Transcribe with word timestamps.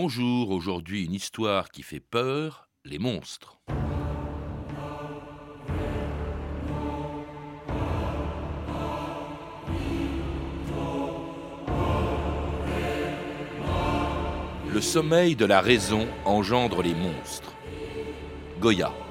Bonjour, 0.00 0.50
aujourd'hui 0.50 1.06
une 1.06 1.14
histoire 1.14 1.70
qui 1.70 1.82
fait 1.82 1.98
peur, 1.98 2.68
les 2.84 3.00
monstres. 3.00 3.58
Le 14.72 14.80
sommeil 14.80 15.34
de 15.34 15.44
la 15.44 15.60
raison 15.60 16.06
engendre 16.24 16.80
les 16.80 16.94
monstres. 16.94 17.52
Goya.« 18.60 18.92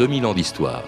2000 0.00 0.24
ans 0.24 0.32
d'histoire. 0.32 0.82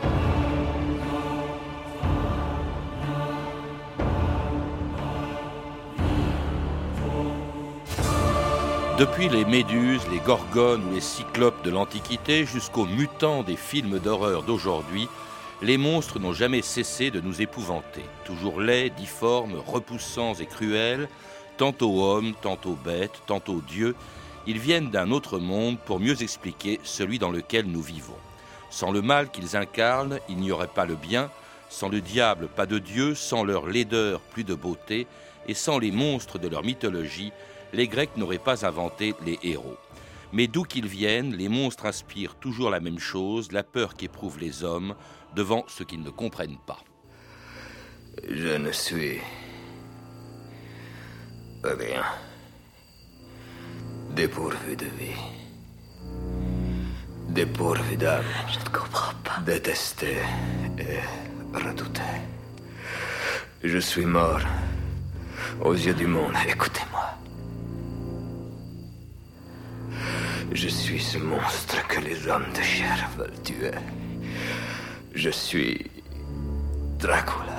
Depuis 8.98 9.28
les 9.28 9.44
méduses, 9.44 10.00
les 10.10 10.18
gorgones 10.20 10.82
ou 10.88 10.94
les 10.94 11.02
cyclopes 11.02 11.62
de 11.62 11.68
l'Antiquité 11.68 12.46
jusqu'aux 12.46 12.86
mutants 12.86 13.42
des 13.42 13.56
films 13.56 13.98
d'horreur 13.98 14.44
d'aujourd'hui, 14.44 15.06
les 15.60 15.76
monstres 15.76 16.18
n'ont 16.18 16.32
jamais 16.32 16.62
cessé 16.62 17.10
de 17.10 17.20
nous 17.20 17.42
épouvanter. 17.42 18.04
Toujours 18.24 18.62
laids, 18.62 18.88
difformes, 18.88 19.56
repoussants 19.66 20.36
et 20.40 20.46
cruels, 20.46 21.06
tantôt 21.58 22.02
hommes, 22.02 22.32
tantôt 22.40 22.78
bêtes, 22.82 23.20
tantôt 23.26 23.60
dieux, 23.68 23.94
ils 24.46 24.58
viennent 24.58 24.88
d'un 24.88 25.10
autre 25.10 25.38
monde 25.38 25.76
pour 25.84 26.00
mieux 26.00 26.22
expliquer 26.22 26.80
celui 26.82 27.18
dans 27.18 27.30
lequel 27.30 27.66
nous 27.66 27.82
vivons. 27.82 28.16
Sans 28.72 28.90
le 28.90 29.02
mal 29.02 29.30
qu'ils 29.30 29.54
incarnent, 29.54 30.18
il 30.30 30.38
n'y 30.38 30.50
aurait 30.50 30.66
pas 30.66 30.86
le 30.86 30.94
bien, 30.94 31.30
sans 31.68 31.90
le 31.90 32.00
diable, 32.00 32.48
pas 32.48 32.64
de 32.64 32.78
Dieu, 32.78 33.14
sans 33.14 33.44
leur 33.44 33.66
laideur, 33.66 34.20
plus 34.20 34.44
de 34.44 34.54
beauté, 34.54 35.06
et 35.46 35.52
sans 35.52 35.78
les 35.78 35.92
monstres 35.92 36.38
de 36.38 36.48
leur 36.48 36.64
mythologie, 36.64 37.32
les 37.74 37.86
Grecs 37.86 38.16
n'auraient 38.16 38.38
pas 38.38 38.64
inventé 38.64 39.14
les 39.26 39.38
héros. 39.42 39.76
Mais 40.32 40.46
d'où 40.46 40.62
qu'ils 40.62 40.86
viennent, 40.86 41.36
les 41.36 41.50
monstres 41.50 41.84
inspirent 41.84 42.36
toujours 42.36 42.70
la 42.70 42.80
même 42.80 42.98
chose, 42.98 43.52
la 43.52 43.62
peur 43.62 43.94
qu'éprouvent 43.94 44.38
les 44.38 44.64
hommes 44.64 44.94
devant 45.36 45.64
ce 45.68 45.84
qu'ils 45.84 46.02
ne 46.02 46.10
comprennent 46.10 46.60
pas. 46.66 46.80
Je 48.26 48.56
ne 48.56 48.72
suis 48.72 49.20
rien. 51.62 52.04
Dépourvu 54.14 54.76
de 54.76 54.86
vie. 54.86 55.41
Dépourvu 57.32 57.96
d'âme. 57.96 58.24
Je 58.52 58.58
ne 58.58 58.76
comprends 58.76 59.14
pas. 59.24 59.40
Détesté 59.46 60.18
et 60.78 61.56
redouté. 61.56 62.02
Je 63.64 63.78
suis 63.78 64.04
mort 64.04 64.40
aux 65.64 65.72
yeux 65.72 65.94
du 65.94 66.06
monde. 66.06 66.34
Écoutez-moi. 66.46 67.08
Je 70.52 70.68
suis 70.68 71.00
ce 71.00 71.16
monstre 71.16 71.86
que 71.88 72.00
les 72.00 72.28
hommes 72.28 72.52
de 72.54 72.60
chair 72.60 73.08
veulent 73.16 73.42
tuer. 73.42 73.70
Je 75.14 75.30
suis 75.30 75.90
Dracula. 76.98 77.51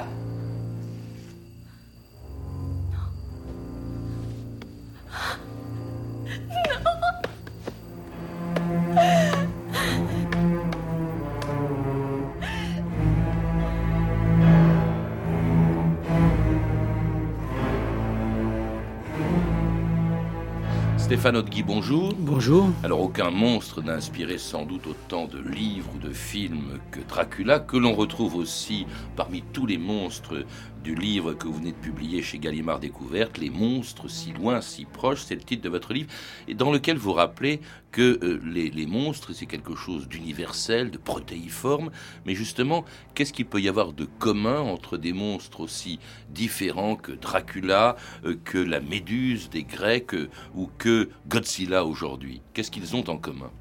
Stéphane 21.23 21.45
bonjour. 21.65 22.13
Bonjour. 22.19 22.69
Alors 22.83 22.99
aucun 22.99 23.31
monstre 23.31 23.81
n'a 23.81 23.93
inspiré 23.93 24.37
sans 24.37 24.65
doute 24.65 24.87
autant 24.87 25.25
de 25.25 25.39
livres 25.39 25.87
ou 25.95 26.05
de 26.05 26.11
films 26.11 26.79
que 26.91 26.99
Dracula, 26.99 27.61
que 27.61 27.77
l'on 27.77 27.93
retrouve 27.93 28.35
aussi 28.35 28.85
parmi 29.15 29.41
tous 29.53 29.65
les 29.65 29.77
monstres 29.77 30.43
du 30.83 30.95
livre 30.95 31.33
que 31.33 31.47
vous 31.47 31.53
venez 31.53 31.71
de 31.71 31.77
publier 31.77 32.21
chez 32.21 32.39
Gallimard 32.39 32.79
Découverte, 32.79 33.37
Les 33.37 33.49
monstres 33.49 34.09
si 34.09 34.33
loin, 34.33 34.59
si 34.59 34.83
proches, 34.83 35.23
c'est 35.23 35.35
le 35.35 35.41
titre 35.41 35.63
de 35.63 35.69
votre 35.69 35.93
livre, 35.93 36.09
et 36.47 36.53
dans 36.53 36.71
lequel 36.71 36.97
vous 36.97 37.13
rappelez 37.13 37.61
que 37.91 38.19
euh, 38.21 38.41
les, 38.43 38.85
monstres, 38.85 39.31
c'est 39.33 39.45
quelque 39.45 39.75
chose 39.75 40.09
d'universel, 40.09 40.91
de 40.91 40.97
protéiforme, 40.97 41.89
mais 42.25 42.35
justement, 42.35 42.83
qu'est-ce 43.15 43.31
qu'il 43.31 43.45
peut 43.45 43.61
y 43.61 43.69
avoir 43.69 43.93
de 43.93 44.05
commun 44.19 44.59
entre 44.59 44.97
des 44.97 45.13
monstres 45.13 45.61
aussi 45.61 45.99
différents 46.29 46.97
que 46.97 47.13
Dracula, 47.13 47.95
euh, 48.25 48.35
que 48.43 48.57
la 48.57 48.81
Méduse 48.81 49.49
des 49.49 49.63
Grecs, 49.63 50.13
euh, 50.13 50.29
ou 50.53 50.69
que 50.77 51.09
Godzilla 51.29 51.85
aujourd'hui? 51.85 52.41
Qu'est-ce 52.53 52.71
qu'ils 52.71 52.95
ont 52.95 53.09
en 53.09 53.17
commun? 53.17 53.51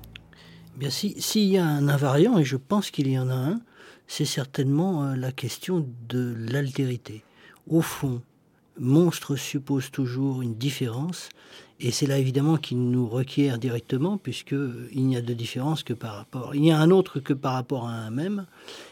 Bien, 0.77 0.91
s'il 0.91 1.23
si 1.23 1.47
y 1.49 1.59
a 1.59 1.67
un 1.67 1.89
invariant, 1.89 2.39
et 2.39 2.45
je 2.45 2.57
pense 2.57 2.91
qu'il 2.91 3.09
y 3.09 3.19
en 3.19 3.29
a 3.29 3.35
un, 3.35 3.61
c'est 4.07 4.25
certainement 4.25 5.15
la 5.15 5.33
question 5.33 5.87
de 6.09 6.35
l'altérité. 6.51 7.25
Au 7.69 7.81
fond, 7.81 8.21
monstre 8.79 9.37
suppose 9.37 9.91
toujours 9.91 10.43
une 10.43 10.55
différence, 10.55 11.29
et 11.81 11.91
c'est 11.91 12.07
là 12.07 12.19
évidemment 12.19 12.57
qu'il 12.57 12.91
nous 12.91 13.09
requiert 13.09 13.59
directement, 13.59 14.19
puisqu'il 14.19 15.07
n'y 15.07 15.17
a 15.17 15.23
de 15.23 15.35
différence 15.35 15.83
que 15.83 15.93
par 15.93 16.15
rapport. 16.15 16.55
Il 16.55 16.65
y 16.65 16.71
a 16.71 16.79
un 16.79 16.91
autre 16.91 17.21
que 17.21 17.33
par 17.33 17.55
rapport 17.55 17.89
à 17.89 17.93
un 17.93 18.11
même, 18.11 18.47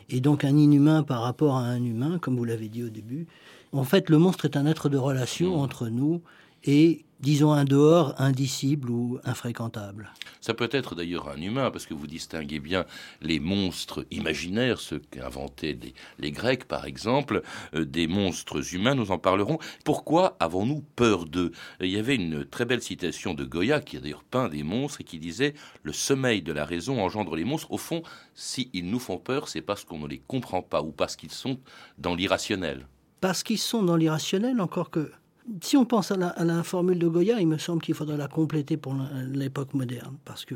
et 0.09 0.20
donc 0.20 0.44
un 0.44 0.56
inhumain 0.56 1.03
par 1.03 1.22
rapport 1.22 1.56
à 1.56 1.62
un 1.62 1.82
humain, 1.82 2.19
comme 2.19 2.37
vous 2.37 2.44
l'avez 2.44 2.69
dit 2.69 2.82
au 2.82 2.88
début. 2.88 3.26
En 3.72 3.84
fait, 3.84 4.10
le 4.10 4.19
monstre 4.19 4.47
est 4.47 4.56
un 4.56 4.66
être 4.66 4.88
de 4.88 4.99
relation 4.99 5.60
entre 5.60 5.88
nous 5.88 6.20
et 6.65 7.04
disons 7.20 7.53
un 7.53 7.64
dehors 7.64 8.14
indicible 8.19 8.91
ou 8.91 9.19
infréquentable. 9.25 10.12
Ça 10.41 10.54
peut 10.54 10.69
être 10.72 10.94
d'ailleurs 10.94 11.28
un 11.28 11.41
humain, 11.41 11.70
parce 11.70 11.86
que 11.86 11.94
vous 11.94 12.06
distinguez 12.06 12.60
bien 12.60 12.86
les 13.20 13.41
monstres 13.41 14.06
imaginaires, 14.10 14.81
ceux 14.81 15.00
qu'inventaient 15.10 15.78
les, 15.81 15.94
les, 16.19 16.32
Grecs 16.32 16.64
par 16.64 16.86
exemple, 16.86 17.42
euh, 17.75 17.84
des 17.84 18.06
monstres 18.06 18.75
humains, 18.75 18.94
nous 18.94 19.10
en 19.10 19.19
parlerons. 19.19 19.58
Pourquoi 19.84 20.36
avons-nous 20.41 20.82
peur 20.97 21.26
d'eux? 21.26 21.53
Il 21.81 21.91
y 21.91 21.98
avait 21.98 22.16
une 22.16 22.44
très 22.44 22.64
belle 22.64 22.82
citation 22.82 23.34
de 23.34 23.44
Goya, 23.44 23.81
qui 23.81 23.97
a 23.97 24.00
d'ailleurs 24.00 24.25
peint 24.25 24.48
des 24.48 24.62
monstres, 24.62 25.02
et 25.02 25.04
qui 25.04 25.19
disait 25.19 25.54
«Le 25.82 25.92
sommeil 25.92 26.42
de 26.42 26.52
la 26.52 26.64
raison 26.64 27.02
engendre 27.02 27.37
les 27.37 27.44
monstres. 27.44 27.70
Au 27.70 27.78
fond, 27.78 28.02
s'ils 28.34 28.88
nous 28.91 28.98
font 28.98 29.19
peur, 29.19 29.48
c'est 29.48 29.60
parce 29.60 29.84
qu'on 29.84 29.98
ne 29.98 30.08
les 30.08 30.22
comprend 30.26 30.62
pas, 30.62 30.82
ou 30.82 30.92
parce 30.92 31.16
qu'ils 31.16 31.32
sont 31.32 31.58
dans 31.98 32.14
l'irrationnel.» 32.14 32.87
Parce 33.20 33.42
qu'ils 33.42 33.58
sont 33.58 33.82
dans 33.82 33.97
l'irrationnel, 33.97 34.62
encore 34.62 34.91
que 34.91 35.12
si 35.62 35.76
on 35.76 35.84
pense 35.84 36.10
à 36.10 36.16
la, 36.16 36.62
formule 36.62 36.98
de 36.98 37.08
Goya, 37.08 37.40
il 37.40 37.48
me 37.48 37.58
semble 37.58 37.82
qu'il 37.82 37.94
faudrait 37.94 38.16
la 38.16 38.28
compléter 38.28 38.76
pour 38.76 38.94
l'époque 39.32 39.74
moderne. 39.74 40.16
Parce 40.24 40.44
que 40.44 40.54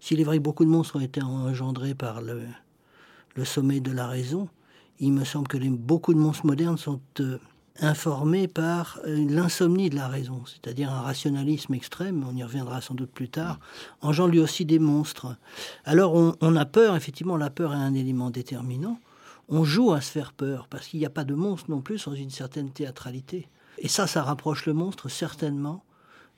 s'il 0.00 0.20
est 0.20 0.24
vrai 0.24 0.38
que 0.38 0.42
beaucoup 0.42 0.64
de 0.64 0.70
monstres 0.70 0.96
ont 0.96 1.00
été 1.00 1.22
engendrés 1.22 1.94
par 1.94 2.22
le, 2.22 2.40
sommet 3.44 3.80
de 3.80 3.92
la 3.92 4.06
raison, 4.06 4.48
il 5.00 5.12
me 5.12 5.24
semble 5.24 5.48
que 5.48 5.58
beaucoup 5.68 6.14
de 6.14 6.18
monstres 6.18 6.46
modernes 6.46 6.78
sont 6.78 7.00
euh, 7.20 7.38
informés 7.80 8.46
par 8.46 9.00
euh, 9.06 9.26
l'insomnie 9.28 9.90
de 9.90 9.96
la 9.96 10.06
raison, 10.06 10.42
c'est-à-dire 10.46 10.92
un 10.92 11.00
rationalisme 11.00 11.74
extrême, 11.74 12.24
on 12.28 12.36
y 12.36 12.42
reviendra 12.44 12.80
sans 12.80 12.94
doute 12.94 13.10
plus 13.10 13.28
tard, 13.28 13.58
engendre 14.00 14.32
lui 14.32 14.40
aussi 14.40 14.64
des 14.64 14.78
monstres. 14.78 15.36
Alors 15.84 16.14
on, 16.14 16.36
on 16.40 16.56
a 16.56 16.66
peur, 16.66 16.94
effectivement, 16.94 17.36
la 17.36 17.50
peur 17.50 17.72
est 17.72 17.76
un 17.76 17.94
élément 17.94 18.30
déterminant. 18.30 18.98
On 19.48 19.64
joue 19.64 19.92
à 19.92 20.00
se 20.00 20.10
faire 20.10 20.32
peur, 20.32 20.68
parce 20.68 20.86
qu'il 20.86 21.00
n'y 21.00 21.06
a 21.06 21.10
pas 21.10 21.24
de 21.24 21.34
monstre 21.34 21.70
non 21.70 21.80
plus 21.80 21.98
sans 21.98 22.14
une 22.14 22.30
certaine 22.30 22.70
théâtralité. 22.70 23.48
Et 23.82 23.88
ça, 23.88 24.06
ça 24.06 24.22
rapproche 24.22 24.64
le 24.66 24.74
monstre 24.74 25.08
certainement 25.08 25.82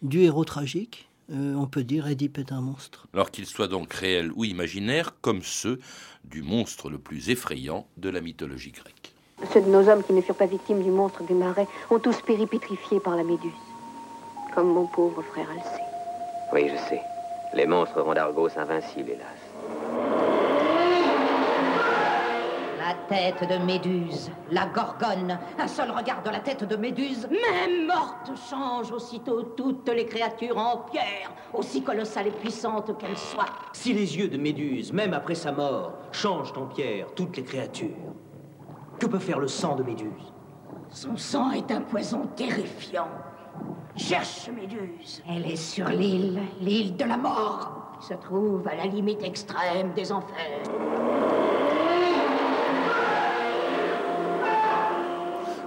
du 0.00 0.22
héros 0.22 0.46
tragique. 0.46 1.10
Euh, 1.30 1.54
on 1.54 1.66
peut 1.66 1.84
dire 1.84 2.08
Édipe 2.08 2.38
est 2.38 2.52
un 2.52 2.62
monstre. 2.62 3.06
Alors 3.12 3.30
qu'il 3.30 3.44
soit 3.44 3.68
donc 3.68 3.92
réel 3.92 4.32
ou 4.34 4.44
imaginaire, 4.44 5.14
comme 5.20 5.42
ceux 5.42 5.78
du 6.24 6.42
monstre 6.42 6.88
le 6.88 6.98
plus 6.98 7.28
effrayant 7.28 7.86
de 7.98 8.08
la 8.08 8.22
mythologie 8.22 8.72
grecque. 8.72 9.14
Ceux 9.52 9.60
de 9.60 9.68
nos 9.68 9.88
hommes 9.90 10.02
qui 10.02 10.14
ne 10.14 10.22
furent 10.22 10.36
pas 10.36 10.46
victimes 10.46 10.82
du 10.82 10.90
monstre 10.90 11.22
des 11.24 11.34
marais 11.34 11.68
ont 11.90 11.98
tous 11.98 12.18
péri 12.22 12.46
pétrifiés 12.46 13.00
par 13.00 13.14
la 13.14 13.24
méduse. 13.24 13.52
Comme 14.54 14.72
mon 14.72 14.86
pauvre 14.86 15.22
frère 15.22 15.48
Alcée. 15.50 15.82
Oui, 16.52 16.70
je 16.70 16.88
sais. 16.88 17.02
Les 17.52 17.66
monstres 17.66 18.00
rendent 18.00 18.18
Argos 18.18 18.56
invincible, 18.56 19.10
hélas. 19.10 19.43
La 22.86 22.92
tête 23.08 23.48
de 23.48 23.64
Méduse, 23.64 24.30
la 24.50 24.66
gorgone. 24.66 25.38
Un 25.58 25.66
seul 25.66 25.90
regard 25.90 26.22
de 26.22 26.28
la 26.28 26.40
tête 26.40 26.64
de 26.64 26.76
Méduse, 26.76 27.26
même 27.30 27.86
morte, 27.86 28.30
change 28.50 28.92
aussitôt 28.92 29.42
toutes 29.56 29.88
les 29.88 30.04
créatures 30.04 30.58
en 30.58 30.76
pierre, 30.90 31.32
aussi 31.54 31.82
colossales 31.82 32.26
et 32.26 32.30
puissantes 32.30 32.98
qu'elles 32.98 33.16
soient. 33.16 33.46
Si 33.72 33.94
les 33.94 34.18
yeux 34.18 34.28
de 34.28 34.36
Méduse, 34.36 34.92
même 34.92 35.14
après 35.14 35.34
sa 35.34 35.50
mort, 35.50 35.94
changent 36.12 36.52
en 36.58 36.66
pierre 36.66 37.06
toutes 37.14 37.38
les 37.38 37.44
créatures, 37.44 37.96
Que 38.98 39.06
peut 39.06 39.18
faire 39.18 39.38
le 39.38 39.48
sang 39.48 39.76
de 39.76 39.82
Méduse? 39.82 40.34
Son 40.90 41.16
sang 41.16 41.52
est 41.52 41.70
un 41.70 41.80
poison 41.80 42.26
terrifiant. 42.36 43.08
Cherche 43.96 44.50
Méduse. 44.50 45.22
Elle 45.26 45.50
est 45.50 45.56
sur 45.56 45.88
l'île, 45.88 46.38
l'île 46.60 46.96
de 46.96 47.04
la 47.04 47.16
mort, 47.16 47.96
qui 47.98 48.08
se 48.08 48.14
trouve 48.14 48.68
à 48.68 48.74
la 48.74 48.84
limite 48.84 49.22
extrême 49.22 49.94
des 49.94 50.12
enfers. 50.12 50.60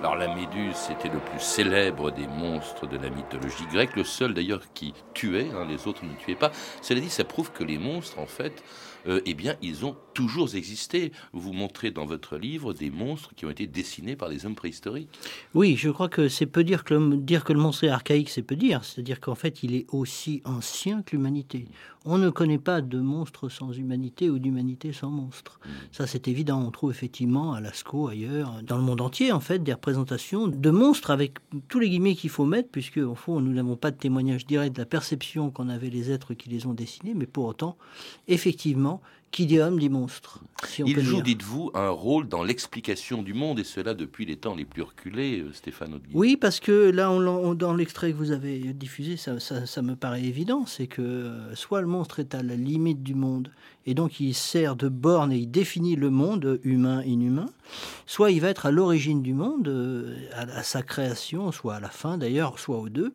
Alors 0.07 0.19
la 0.19 0.33
Méduse, 0.33 0.77
c'était 0.77 1.09
le 1.09 1.19
plus 1.19 1.41
célèbre 1.41 2.11
des 2.11 2.27
monstres 2.27 2.87
de 2.87 2.95
la 2.95 3.09
mythologie 3.09 3.65
grecque, 3.69 3.93
le 3.97 4.05
seul 4.05 4.33
d'ailleurs 4.33 4.61
qui 4.73 4.93
tuait, 5.13 5.49
hein, 5.53 5.67
les 5.67 5.85
autres 5.85 6.05
ne 6.05 6.15
tuaient 6.15 6.35
pas. 6.35 6.53
Cela 6.81 7.01
dit, 7.01 7.09
ça 7.09 7.25
prouve 7.25 7.51
que 7.51 7.65
les 7.65 7.77
monstres, 7.77 8.17
en 8.17 8.25
fait, 8.25 8.63
euh, 9.07 9.19
eh 9.25 9.33
bien, 9.33 9.57
ils 9.61 9.85
ont 9.85 9.97
toujours 10.13 10.55
existé. 10.55 11.11
Vous 11.33 11.51
montrez 11.51 11.91
dans 11.91 12.05
votre 12.05 12.37
livre 12.37 12.73
des 12.73 12.89
monstres 12.89 13.35
qui 13.35 13.45
ont 13.45 13.49
été 13.49 13.67
dessinés 13.67 14.15
par 14.15 14.29
des 14.29 14.45
hommes 14.45 14.55
préhistoriques. 14.55 15.09
Oui, 15.53 15.75
je 15.75 15.89
crois 15.89 16.07
que 16.07 16.29
c'est 16.29 16.45
peu 16.45 16.63
dire 16.63 16.85
dire 16.89 17.43
que 17.43 17.51
le 17.51 17.59
monstre 17.59 17.83
est 17.83 17.89
archaïque, 17.89 18.29
c'est 18.29 18.43
peu 18.43 18.55
dire. 18.55 18.85
C'est-à-dire 18.85 19.19
qu'en 19.19 19.35
fait, 19.35 19.61
il 19.61 19.75
est 19.75 19.87
aussi 19.91 20.41
ancien 20.45 21.01
que 21.01 21.17
l'humanité. 21.17 21.65
On 22.09 22.17
ne 22.17 22.29
connaît 22.29 22.57
pas 22.57 22.79
de 22.81 22.99
monstre 22.99 23.49
sans 23.49 23.73
humanité 23.73 24.29
ou 24.29 24.39
d'humanité 24.39 24.93
sans 24.93 25.09
monstre. 25.09 25.59
Mm. 25.65 25.69
Ça, 25.91 26.07
c'est 26.07 26.29
évident. 26.29 26.63
On 26.65 26.71
trouve 26.71 26.91
effectivement 26.91 27.51
à 27.51 27.59
Lascaux, 27.59 28.07
ailleurs, 28.07 28.61
dans 28.63 28.77
le 28.77 28.83
monde 28.83 29.01
entier, 29.01 29.33
en 29.33 29.41
fait, 29.41 29.59
des 29.59 29.73
représentations 29.73 30.47
de 30.47 30.69
monstres 30.69 31.11
avec 31.11 31.33
tous 31.67 31.79
les 31.79 31.89
guillemets 31.89 32.15
qu'il 32.15 32.29
faut 32.29 32.45
mettre, 32.45 32.69
puisque, 32.69 32.97
au 32.97 33.15
fond, 33.15 33.41
nous 33.41 33.51
n'avons 33.51 33.75
pas 33.75 33.91
de 33.91 33.97
témoignage 33.97 34.45
direct 34.45 34.77
de 34.77 34.81
la 34.81 34.85
perception 34.85 35.51
qu'en 35.51 35.67
avaient 35.67 35.89
les 35.89 36.09
êtres 36.09 36.33
qui 36.33 36.47
les 36.49 36.65
ont 36.65 36.73
dessinés, 36.73 37.13
mais 37.13 37.25
pour 37.25 37.43
autant, 37.43 37.77
effectivement, 38.29 39.01
qui 39.31 39.45
dit 39.45 39.59
homme 39.59 39.79
dit 39.79 39.89
monstre. 39.89 40.41
Il 40.79 40.99
joue, 41.01 41.21
dites-vous, 41.21 41.69
un 41.75 41.89
rôle 41.89 42.27
dans 42.27 42.43
l'explication 42.43 43.21
du 43.21 43.35
monde, 43.35 43.59
et 43.59 43.63
cela 43.63 43.93
depuis 43.93 44.25
les 44.25 44.37
temps 44.37 44.55
les 44.55 44.65
plus 44.65 44.81
reculés, 44.81 45.41
euh, 45.41 45.53
Stéphane 45.53 45.93
Audguy. 45.93 46.11
Oui, 46.15 46.35
parce 46.35 46.59
que 46.59 46.89
là, 46.89 47.09
dans 47.53 47.73
l'extrait 47.75 48.11
que 48.11 48.17
vous 48.17 48.31
avez 48.31 48.59
diffusé, 48.73 49.17
ça, 49.17 49.81
me 49.83 49.95
paraît 49.95 50.23
évident, 50.23 50.65
c'est 50.65 50.87
que 50.87 51.01
euh, 51.01 51.55
soit 51.55 51.81
le 51.81 51.87
monstre 51.87 52.19
est 52.19 52.33
à 52.33 52.41
la 52.41 52.55
limite 52.55 53.03
du 53.03 53.13
monde, 53.13 53.51
et 53.85 53.93
donc 53.93 54.19
il 54.19 54.33
sert 54.33 54.75
de 54.75 54.89
borne 54.89 55.31
et 55.31 55.37
il 55.37 55.51
définit 55.51 55.95
le 55.95 56.09
monde 56.09 56.59
humain, 56.63 57.03
inhumain, 57.03 57.49
soit 58.07 58.31
il 58.31 58.41
va 58.41 58.49
être 58.49 58.65
à 58.65 58.71
l'origine 58.71 59.21
du 59.21 59.33
monde, 59.33 59.67
euh, 59.67 60.15
à, 60.33 60.63
sa 60.63 60.81
création, 60.81 61.51
soit 61.51 61.75
à 61.75 61.79
la 61.79 61.89
fin 61.89 62.17
d'ailleurs, 62.17 62.57
soit 62.57 62.77
aux 62.77 62.89
deux. 62.89 63.13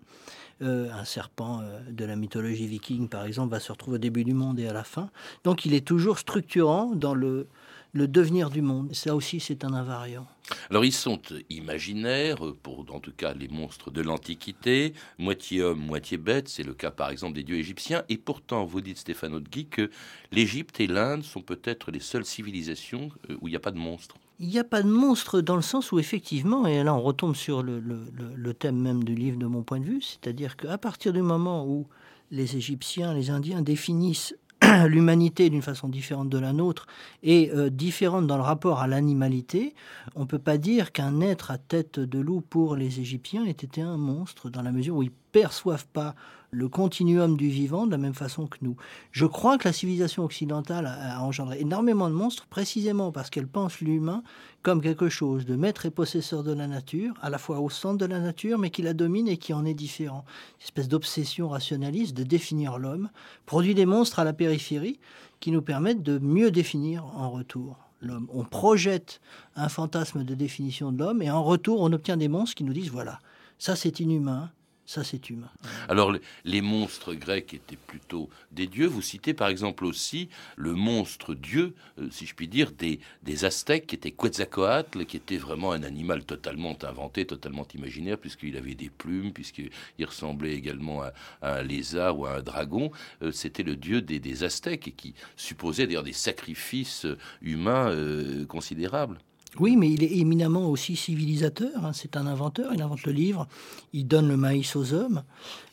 Euh, 0.62 0.92
un 0.92 1.04
serpent 1.04 1.60
euh, 1.60 1.80
de 1.90 2.04
la 2.04 2.14
mythologie 2.14 2.68
viking, 2.68 3.08
par 3.08 3.24
exemple, 3.24 3.50
va 3.50 3.58
se 3.58 3.72
retrouver 3.72 3.96
au 3.96 3.98
début 3.98 4.22
du 4.22 4.32
monde 4.32 4.60
et 4.60 4.68
à 4.68 4.72
la 4.72 4.84
fin. 4.84 5.10
Donc 5.42 5.64
il 5.64 5.74
est 5.74 5.84
toujours 5.84 6.18
structurant 6.20 6.94
dans 6.94 7.14
le, 7.14 7.48
le 7.92 8.06
devenir 8.06 8.48
du 8.48 8.62
monde. 8.62 8.94
Ça 8.94 9.16
aussi, 9.16 9.40
c'est 9.40 9.64
un 9.64 9.74
invariant. 9.74 10.26
Alors 10.70 10.84
ils 10.84 10.92
sont 10.92 11.20
imaginaires, 11.50 12.38
pour 12.62 12.86
en 12.94 13.00
tout 13.00 13.12
cas 13.12 13.34
les 13.34 13.48
monstres 13.48 13.90
de 13.90 14.02
l'Antiquité, 14.02 14.92
moitié 15.18 15.62
homme, 15.62 15.80
moitié 15.80 16.16
bête, 16.16 16.48
c'est 16.48 16.62
le 16.62 16.74
cas 16.74 16.92
par 16.92 17.10
exemple 17.10 17.34
des 17.34 17.42
dieux 17.42 17.56
égyptiens, 17.56 18.04
et 18.08 18.18
pourtant 18.18 18.64
vous 18.64 18.80
dites 18.80 18.98
Stéphane 18.98 19.38
Guy 19.40 19.66
que 19.66 19.90
l'Égypte 20.30 20.78
et 20.78 20.86
l'Inde 20.86 21.24
sont 21.24 21.42
peut-être 21.42 21.90
les 21.90 22.00
seules 22.00 22.24
civilisations 22.24 23.10
euh, 23.30 23.36
où 23.40 23.48
il 23.48 23.50
n'y 23.50 23.56
a 23.56 23.60
pas 23.60 23.72
de 23.72 23.78
monstres. 23.78 24.16
Il 24.38 24.48
n'y 24.48 24.58
a 24.58 24.64
pas 24.64 24.82
de 24.82 24.88
monstres 24.88 25.40
dans 25.40 25.56
le 25.56 25.62
sens 25.62 25.92
où 25.92 25.98
effectivement, 25.98 26.66
et 26.66 26.82
là 26.82 26.94
on 26.94 27.00
retombe 27.00 27.36
sur 27.36 27.62
le, 27.62 28.52
thème 28.54 28.80
même 28.80 29.04
du 29.04 29.14
livre 29.14 29.38
de 29.38 29.46
mon 29.46 29.62
point 29.62 29.80
de 29.80 29.84
vue, 29.84 30.02
c'est-à-dire 30.02 30.56
qu'à 30.56 30.78
partir 30.78 31.12
du 31.12 31.22
moment 31.22 31.66
où 31.66 31.86
les 32.30 32.56
Égyptiens, 32.56 33.14
les 33.14 33.30
Indiens 33.30 33.62
définissent 33.62 34.34
l'humanité 34.86 35.50
d'une 35.50 35.62
façon 35.62 35.88
différente 35.88 36.28
de 36.28 36.38
la 36.38 36.52
nôtre 36.52 36.86
et 37.22 37.50
euh, 37.52 37.70
différente 37.70 38.26
dans 38.26 38.36
le 38.36 38.42
rapport 38.42 38.80
à 38.80 38.86
l'animalité, 38.86 39.74
on 40.14 40.20
ne 40.20 40.26
peut 40.26 40.38
pas 40.38 40.58
dire 40.58 40.92
qu'un 40.92 41.20
être 41.20 41.50
à 41.50 41.58
tête 41.58 42.00
de 42.00 42.18
loup 42.18 42.40
pour 42.40 42.76
les 42.76 43.00
Égyptiens 43.00 43.44
ait 43.44 43.50
été 43.50 43.80
un 43.80 43.96
monstre 43.96 44.50
dans 44.50 44.62
la 44.62 44.72
mesure 44.72 44.96
où 44.96 45.02
ils 45.02 45.12
perçoivent 45.32 45.86
pas 45.86 46.14
le 46.52 46.68
continuum 46.68 47.38
du 47.38 47.48
vivant 47.48 47.86
de 47.86 47.90
la 47.90 47.98
même 47.98 48.12
façon 48.14 48.46
que 48.46 48.58
nous. 48.60 48.76
Je 49.10 49.24
crois 49.24 49.56
que 49.56 49.66
la 49.66 49.72
civilisation 49.72 50.22
occidentale 50.22 50.86
a, 50.86 51.22
engendré 51.22 51.58
énormément 51.60 52.10
de 52.10 52.14
monstres 52.14 52.46
précisément 52.46 53.10
parce 53.10 53.30
qu'elle 53.30 53.48
pense 53.48 53.80
l'humain 53.80 54.22
comme 54.62 54.82
quelque 54.82 55.08
chose 55.08 55.46
de 55.46 55.56
maître 55.56 55.86
et 55.86 55.90
possesseur 55.90 56.42
de 56.44 56.52
la 56.52 56.68
nature, 56.68 57.14
à 57.22 57.30
la 57.30 57.38
fois 57.38 57.58
au 57.58 57.70
centre 57.70 57.96
de 57.96 58.04
la 58.04 58.20
nature, 58.20 58.58
mais 58.58 58.68
qui 58.68 58.82
la 58.82 58.92
domine 58.92 59.28
et 59.28 59.38
qui 59.38 59.54
en 59.54 59.64
est 59.64 59.74
différent. 59.74 60.24
Une 60.60 60.64
espèce 60.64 60.88
d'obsession 60.88 61.48
rationaliste 61.48 62.14
de 62.14 62.22
définir 62.22 62.78
l'homme, 62.78 63.08
produit 63.46 63.74
des 63.74 63.86
monstres 63.86 64.18
à 64.18 64.24
la 64.24 64.34
périphérie 64.34 65.00
qui 65.40 65.52
nous 65.52 65.62
permettent 65.62 66.02
de 66.02 66.18
mieux 66.18 66.50
définir 66.50 67.06
en 67.16 67.30
retour 67.30 67.78
l'homme. 68.02 68.28
On 68.32 68.44
projette 68.44 69.20
un 69.56 69.70
fantasme 69.70 70.22
de 70.22 70.34
définition 70.34 70.92
de 70.92 70.98
l'homme 70.98 71.22
et 71.22 71.30
en 71.30 71.42
retour 71.42 71.80
on 71.80 71.92
obtient 71.92 72.18
des 72.18 72.28
monstres 72.28 72.56
qui 72.56 72.64
nous 72.64 72.72
disent 72.74 72.90
voilà, 72.90 73.20
ça 73.58 73.74
c'est 73.74 74.00
inhumain, 74.00 74.50
ça, 74.84 75.04
c'est 75.04 75.30
humain. 75.30 75.50
Alors, 75.88 76.12
les 76.44 76.60
monstres 76.60 77.14
grecs 77.14 77.54
étaient 77.54 77.76
plutôt 77.76 78.28
des 78.50 78.66
dieux. 78.66 78.86
Vous 78.86 79.00
citez 79.00 79.32
par 79.32 79.48
exemple 79.48 79.84
aussi 79.84 80.28
le 80.56 80.74
monstre 80.74 81.34
dieu, 81.34 81.74
euh, 81.98 82.08
si 82.10 82.26
je 82.26 82.34
puis 82.34 82.48
dire, 82.48 82.72
des, 82.72 82.98
des 83.22 83.44
Aztèques, 83.44 83.86
qui 83.86 83.94
était 83.94 84.10
Quetzalcoatl, 84.10 85.06
qui 85.06 85.16
était 85.16 85.36
vraiment 85.36 85.70
un 85.72 85.84
animal 85.84 86.24
totalement 86.24 86.76
inventé, 86.82 87.24
totalement 87.26 87.66
imaginaire, 87.74 88.18
puisqu'il 88.18 88.56
avait 88.56 88.74
des 88.74 88.90
plumes, 88.90 89.32
puisqu'il 89.32 89.70
ressemblait 90.04 90.54
également 90.54 91.02
à, 91.02 91.12
un 91.42 91.62
lézard 91.62 92.18
ou 92.18 92.26
à 92.26 92.38
un 92.38 92.42
dragon. 92.42 92.90
Euh, 93.22 93.30
c'était 93.30 93.62
le 93.62 93.76
dieu 93.76 94.02
des, 94.02 94.42
Aztèques 94.42 94.88
et 94.88 94.92
qui 94.92 95.14
supposait 95.36 95.86
d'ailleurs 95.86 96.02
des 96.02 96.12
sacrifices 96.12 97.06
humains 97.40 97.90
euh, 97.90 98.44
considérables. 98.46 99.18
Oui, 99.58 99.76
mais 99.76 99.90
il 99.90 100.02
est 100.02 100.16
éminemment 100.16 100.68
aussi 100.68 100.96
civilisateur. 100.96 101.84
Hein. 101.84 101.92
C'est 101.92 102.16
un 102.16 102.26
inventeur. 102.26 102.72
Il 102.72 102.80
invente 102.80 103.04
le 103.04 103.12
livre. 103.12 103.46
Il 103.92 104.06
donne 104.06 104.28
le 104.28 104.36
maïs 104.36 104.74
aux 104.76 104.94
hommes. 104.94 105.22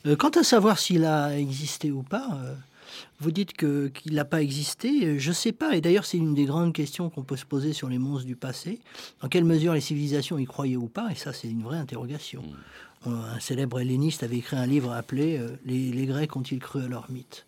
Euh, 0.06 0.16
quant 0.16 0.30
à 0.30 0.42
savoir 0.42 0.78
s'il 0.78 1.04
a 1.04 1.38
existé 1.38 1.90
ou 1.90 2.02
pas, 2.02 2.28
euh, 2.34 2.54
vous 3.20 3.30
dites 3.30 3.54
que 3.54 3.88
qu'il 3.88 4.14
n'a 4.14 4.26
pas 4.26 4.42
existé. 4.42 5.18
Je 5.18 5.28
ne 5.30 5.34
sais 5.34 5.52
pas. 5.52 5.76
Et 5.76 5.80
d'ailleurs, 5.80 6.04
c'est 6.04 6.18
une 6.18 6.34
des 6.34 6.44
grandes 6.44 6.74
questions 6.74 7.08
qu'on 7.08 7.22
peut 7.22 7.36
se 7.36 7.46
poser 7.46 7.72
sur 7.72 7.88
les 7.88 7.98
monstres 7.98 8.26
du 8.26 8.36
passé. 8.36 8.80
Dans 9.22 9.28
quelle 9.28 9.44
mesure 9.44 9.72
les 9.72 9.80
civilisations 9.80 10.38
y 10.38 10.44
croyaient 10.44 10.76
ou 10.76 10.88
pas? 10.88 11.10
Et 11.10 11.14
ça, 11.14 11.32
c'est 11.32 11.48
une 11.48 11.62
vraie 11.62 11.78
interrogation. 11.78 12.42
Mm. 13.06 13.12
Un 13.12 13.40
célèbre 13.40 13.80
helléniste 13.80 14.22
avait 14.22 14.36
écrit 14.36 14.58
un 14.58 14.66
livre 14.66 14.92
appelé 14.92 15.38
euh, 15.38 15.48
les, 15.64 15.90
les 15.90 16.04
Grecs 16.04 16.36
ont-ils 16.36 16.58
cru 16.58 16.82
à 16.82 16.86
leur 16.86 17.10
mythe? 17.10 17.46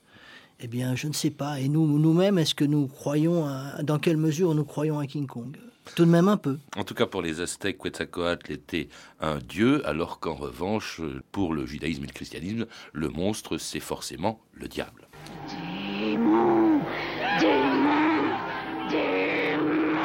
Eh 0.61 0.67
bien, 0.67 0.94
je 0.94 1.08
ne 1.08 1.12
sais 1.12 1.31
pas. 1.31 1.61
Et 1.61 1.69
nous, 1.69 1.99
nous-mêmes, 1.99 2.38
est-ce 2.38 2.55
que 2.55 2.64
nous 2.64 2.87
croyons 2.87 3.46
dans 3.82 3.99
quelle 3.99 4.17
mesure 4.17 4.55
nous 4.55 4.64
croyons 4.64 5.00
à 5.00 5.06
King 5.08 5.26
Kong? 5.26 5.58
Tout 5.94 6.05
de 6.05 6.11
même 6.11 6.29
un 6.29 6.37
peu. 6.37 6.58
En 6.76 6.84
tout 6.84 6.94
cas, 6.94 7.06
pour 7.06 7.23
les 7.23 7.40
Aztèques, 7.40 7.79
Quetzalcoatl 7.79 8.52
était 8.52 8.88
un 9.21 9.38
dieu, 9.38 9.87
alors 9.87 10.21
qu'en 10.21 10.35
revanche, 10.35 11.00
pour 11.33 11.54
le 11.54 11.66
judaïsme 11.66 12.04
et 12.04 12.07
le 12.07 12.12
christianisme, 12.12 12.66
le 12.92 13.09
monstre, 13.09 13.59
c'est 13.59 13.80
forcément 13.80 14.40
le 14.54 14.68
diable. 14.68 15.09
Démon 15.49 16.80
Démon 17.40 18.37
Démon 18.90 19.99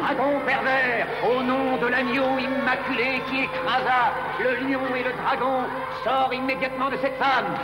Dragon 0.00 0.40
pervers, 0.46 1.06
au 1.30 1.42
nom 1.42 1.76
de 1.80 1.86
l'agneau 1.86 2.38
immaculé 2.38 3.20
qui 3.30 3.42
écrasa 3.42 4.12
le 4.40 4.68
lion 4.68 4.94
et 4.94 5.04
le 5.04 5.12
dragon, 5.12 5.64
sors 6.04 6.32
immédiatement 6.32 6.90
de 6.90 6.96
cette 6.96 7.16
femme 7.16 7.56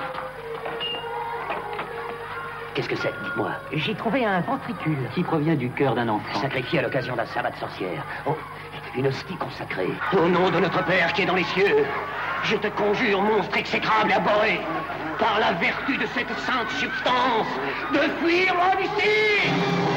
Qu'est-ce 2.75 2.89
que 2.89 2.97
c'est 2.97 3.15
Dites-moi. 3.23 3.51
J'ai 3.73 3.95
trouvé 3.95 4.25
un 4.25 4.41
ventricule. 4.41 4.99
Qui 5.15 5.23
provient 5.23 5.55
du 5.55 5.71
cœur 5.71 5.95
d'un 5.95 6.09
enfant. 6.09 6.41
Sacrifié 6.41 6.81
à 6.81 6.83
l'occasion 6.83 7.15
d'un 7.15 7.27
sabbat 7.27 7.51
de 7.51 7.57
sorcière. 7.57 8.05
Oh, 8.27 8.37
une 8.97 9.07
hostie 9.07 9.37
consacrée. 9.37 9.93
Au 10.13 10.29
nom 10.29 10.51
de 10.51 10.59
notre 10.59 10.85
Père 10.85 11.13
qui 11.13 11.23
est 11.23 11.27
dans 11.27 11.37
les 11.37 11.45
cieux, 11.45 11.85
je 12.45 12.57
te 12.57 12.69
conjure, 12.69 13.23
monstre 13.23 13.57
exécrable 13.57 14.11
et 14.11 14.15
abhorré, 14.15 14.61
par 15.19 15.39
la 15.39 15.53
vertu 15.53 15.97
de 15.97 16.07
cette 16.15 16.37
sainte 16.41 16.71
substance, 16.71 17.47
de 17.93 18.01
fuir 18.21 18.55
loin 18.55 18.75
d'ici 18.81 19.94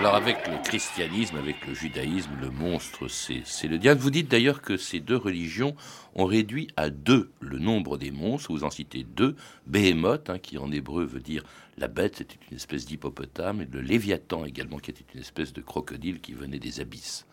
alors 0.00 0.14
avec 0.14 0.48
le 0.48 0.56
christianisme, 0.64 1.36
avec 1.36 1.66
le 1.66 1.74
judaïsme, 1.74 2.30
le 2.40 2.48
monstre, 2.48 3.06
c'est 3.08 3.68
le 3.68 3.76
diable. 3.76 4.00
Vous 4.00 4.10
dites 4.10 4.30
d'ailleurs 4.30 4.62
que 4.62 4.78
ces 4.78 4.98
deux 4.98 5.18
religions 5.18 5.76
ont 6.14 6.24
réduit 6.24 6.68
à 6.78 6.88
deux 6.88 7.32
le 7.40 7.58
nombre 7.58 7.98
des 7.98 8.10
monstres. 8.10 8.50
Vous 8.50 8.64
en 8.64 8.70
citez 8.70 9.04
deux. 9.04 9.36
Behemoth, 9.66 10.30
hein, 10.30 10.38
qui 10.38 10.56
en 10.56 10.72
hébreu 10.72 11.04
veut 11.04 11.20
dire 11.20 11.44
la 11.76 11.86
bête, 11.86 12.16
c'était 12.16 12.38
une 12.50 12.56
espèce 12.56 12.86
d'hippopotame, 12.86 13.60
et 13.60 13.68
le 13.70 13.82
Léviathan 13.82 14.46
également, 14.46 14.78
qui 14.78 14.90
était 14.90 15.04
une 15.14 15.20
espèce 15.20 15.52
de 15.52 15.60
crocodile 15.60 16.22
qui 16.22 16.32
venait 16.32 16.58
des 16.58 16.80
abysses. 16.80 17.26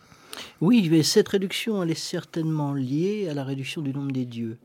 Oui, 0.59 0.89
mais 0.91 1.03
cette 1.03 1.29
réduction, 1.29 1.81
elle 1.81 1.91
est 1.91 1.95
certainement 1.95 2.73
liée 2.73 3.29
à 3.29 3.33
la 3.33 3.45
réduction 3.45 3.81
du 3.81 3.93
nombre 3.93 4.11
des 4.11 4.25
dieux. 4.25 4.57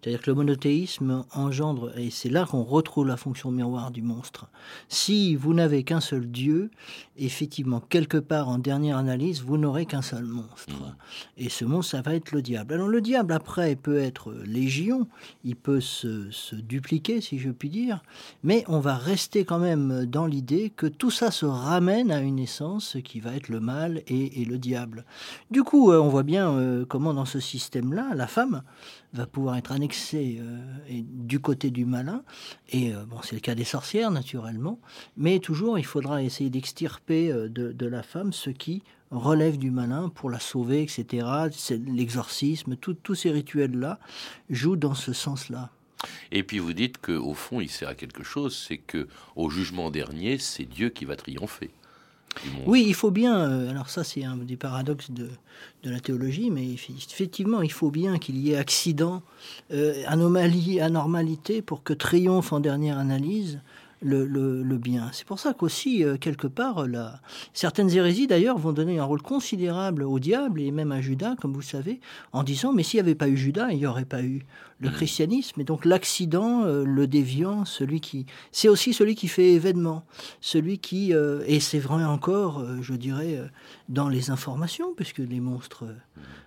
C'est-à-dire 0.00 0.22
que 0.22 0.30
le 0.30 0.36
monothéisme 0.36 1.24
engendre, 1.32 1.96
et 1.98 2.10
c'est 2.10 2.30
là 2.30 2.46
qu'on 2.46 2.62
retrouve 2.62 3.06
la 3.06 3.16
fonction 3.16 3.50
miroir 3.50 3.90
du 3.90 4.02
monstre. 4.02 4.48
Si 4.88 5.36
vous 5.36 5.52
n'avez 5.52 5.84
qu'un 5.84 6.00
seul 6.00 6.30
Dieu, 6.30 6.70
effectivement, 7.18 7.80
quelque 7.80 8.16
part 8.16 8.48
en 8.48 8.58
dernière 8.58 8.96
analyse, 8.96 9.42
vous 9.42 9.58
n'aurez 9.58 9.84
qu'un 9.84 10.02
seul 10.02 10.24
monstre. 10.24 10.74
Mmh. 10.74 10.94
Et 11.38 11.48
ce 11.48 11.64
monstre, 11.64 11.92
ça 11.92 12.02
va 12.02 12.14
être 12.14 12.32
le 12.32 12.40
diable. 12.40 12.74
Alors 12.74 12.88
le 12.88 13.00
diable, 13.00 13.32
après, 13.32 13.76
peut 13.76 13.98
être 13.98 14.32
légion, 14.44 15.06
il 15.44 15.56
peut 15.56 15.80
se, 15.80 16.30
se 16.30 16.56
dupliquer, 16.56 17.20
si 17.20 17.38
je 17.38 17.50
puis 17.50 17.68
dire, 17.68 18.02
mais 18.42 18.64
on 18.68 18.80
va 18.80 18.96
rester 18.96 19.44
quand 19.44 19.58
même 19.58 20.06
dans 20.06 20.26
l'idée 20.26 20.70
que 20.74 20.86
tout 20.86 21.10
ça 21.10 21.30
se 21.30 21.46
ramène 21.46 22.10
à 22.10 22.20
une 22.20 22.38
essence 22.38 22.96
qui 23.04 23.20
va 23.20 23.34
être 23.34 23.48
le 23.48 23.60
mal 23.60 24.02
et, 24.06 24.44
le 24.44 24.58
diable. 24.58 25.04
Du 25.50 25.62
coup, 25.62 25.92
euh, 25.92 26.00
on 26.00 26.08
voit 26.08 26.22
bien 26.22 26.50
euh, 26.50 26.84
comment 26.86 27.12
dans 27.12 27.24
ce 27.24 27.40
système-là, 27.40 28.14
la 28.14 28.26
femme 28.26 28.62
va 29.12 29.26
pouvoir 29.26 29.56
être 29.56 29.72
annexée 29.72 30.38
euh, 30.40 31.02
du 31.02 31.40
côté 31.40 31.70
du 31.70 31.84
malin. 31.84 32.22
Et 32.70 32.92
bon, 33.08 33.18
c'est 33.22 33.34
le 33.34 33.40
cas 33.40 33.54
des 33.54 33.64
sorcières, 33.64 34.10
naturellement. 34.10 34.78
Mais 35.16 35.38
toujours, 35.38 35.78
il 35.78 35.84
faudra 35.84 36.22
essayer 36.22 36.50
d'extirper 36.50 37.32
de, 37.32 37.86
la 37.86 38.02
femme 38.02 38.32
ce 38.32 38.50
qui 38.50 38.82
relève 39.10 39.58
du 39.58 39.70
malin 39.70 40.08
pour 40.08 40.30
la 40.30 40.38
sauver, 40.38 40.82
etc. 40.82 41.26
L'exorcisme, 41.86 42.76
tous 42.76 43.14
ces 43.14 43.30
rituels-là 43.30 43.98
jouent 44.48 44.76
dans 44.76 44.94
ce 44.94 45.12
sens-là. 45.12 45.70
Et 46.32 46.42
puis 46.42 46.58
vous 46.58 46.72
dites 46.72 46.98
qu'au 46.98 47.34
fond, 47.34 47.60
il 47.60 47.68
sert 47.68 47.88
à 47.88 47.94
quelque 47.94 48.22
chose, 48.22 48.56
c'est 48.56 48.78
que 48.78 49.08
au 49.36 49.50
jugement 49.50 49.90
dernier, 49.90 50.38
c'est 50.38 50.64
Dieu 50.64 50.88
qui 50.90 51.04
va 51.04 51.16
triompher. 51.16 51.70
Oui, 52.66 52.84
il 52.86 52.94
faut 52.94 53.10
bien, 53.10 53.38
euh, 53.38 53.70
alors 53.70 53.90
ça 53.90 54.04
c'est 54.04 54.24
un 54.24 54.36
des 54.36 54.56
paradoxes 54.56 55.10
de, 55.10 55.28
la 55.84 56.00
théologie, 56.00 56.50
mais 56.50 56.66
effectivement, 56.72 57.62
il 57.62 57.72
faut 57.72 57.90
bien 57.90 58.18
qu'il 58.18 58.38
y 58.38 58.52
ait 58.52 58.56
accident, 58.56 59.22
euh, 59.72 60.02
anomalie, 60.06 60.80
anormalité 60.80 61.62
pour 61.62 61.82
que 61.82 61.92
triomphe 61.92 62.52
en 62.52 62.60
dernière 62.60 62.98
analyse 62.98 63.60
le, 64.02 64.76
bien. 64.76 65.10
C'est 65.12 65.26
pour 65.26 65.38
ça 65.38 65.54
qu'aussi, 65.54 66.04
euh, 66.04 66.16
quelque 66.16 66.46
part, 66.46 66.86
la... 66.86 67.20
certaines 67.52 67.90
hérésies, 67.90 68.26
d'ailleurs, 68.26 68.58
vont 68.58 68.72
donner 68.72 68.98
un 68.98 69.04
rôle 69.04 69.22
considérable 69.22 70.02
au 70.02 70.18
diable 70.18 70.60
et 70.60 70.70
même 70.70 70.92
à 70.92 71.00
Judas, 71.00 71.36
comme 71.40 71.52
vous 71.52 71.62
savez, 71.62 72.00
en 72.32 72.42
disant, 72.42 72.72
mais 72.72 72.82
s'il 72.82 72.98
n'y 72.98 73.02
avait 73.02 73.14
pas 73.14 73.28
eu 73.28 73.36
Judas, 73.36 73.68
il 73.70 73.78
n'y 73.78 73.86
aurait 73.86 74.04
pas 74.04 74.22
eu 74.22 74.42
le 74.78 74.88
mmh. 74.88 74.92
christianisme. 74.92 75.60
Et 75.60 75.64
donc 75.64 75.84
l'accident, 75.84 76.64
euh, 76.64 76.84
le 76.84 77.06
déviant, 77.06 77.64
celui 77.64 78.00
qui... 78.00 78.26
C'est 78.52 78.68
aussi 78.68 78.92
celui 78.94 79.14
qui 79.14 79.28
fait 79.28 79.52
événement, 79.52 80.04
celui 80.40 80.78
qui... 80.78 81.12
Euh, 81.14 81.42
et 81.46 81.60
c'est 81.60 81.78
vrai 81.78 82.04
encore, 82.04 82.64
je 82.80 82.94
dirais, 82.94 83.38
dans 83.88 84.08
les 84.08 84.30
informations, 84.30 84.94
puisque 84.94 85.18
les 85.18 85.40
monstres, 85.40 85.84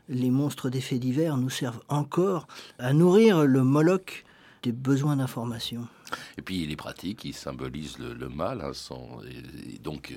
les 0.10 0.32
monstres 0.32 0.70
des 0.70 0.82
faits 0.82 1.00
divers 1.00 1.38
nous 1.38 1.50
servent 1.50 1.82
encore 1.88 2.48
à 2.80 2.94
nourrir 2.94 3.46
le 3.46 3.64
Moloch 3.64 4.26
des 4.64 4.72
besoins 4.72 5.18
d'information. 5.18 5.88
Et 6.38 6.42
puis 6.42 6.66
les 6.66 6.76
pratiques 6.76 7.20
qui 7.20 7.34
symbolisent 7.34 8.00
le, 8.00 8.30
mal. 8.30 8.62
Hein, 8.62 8.72
donc 9.82 10.14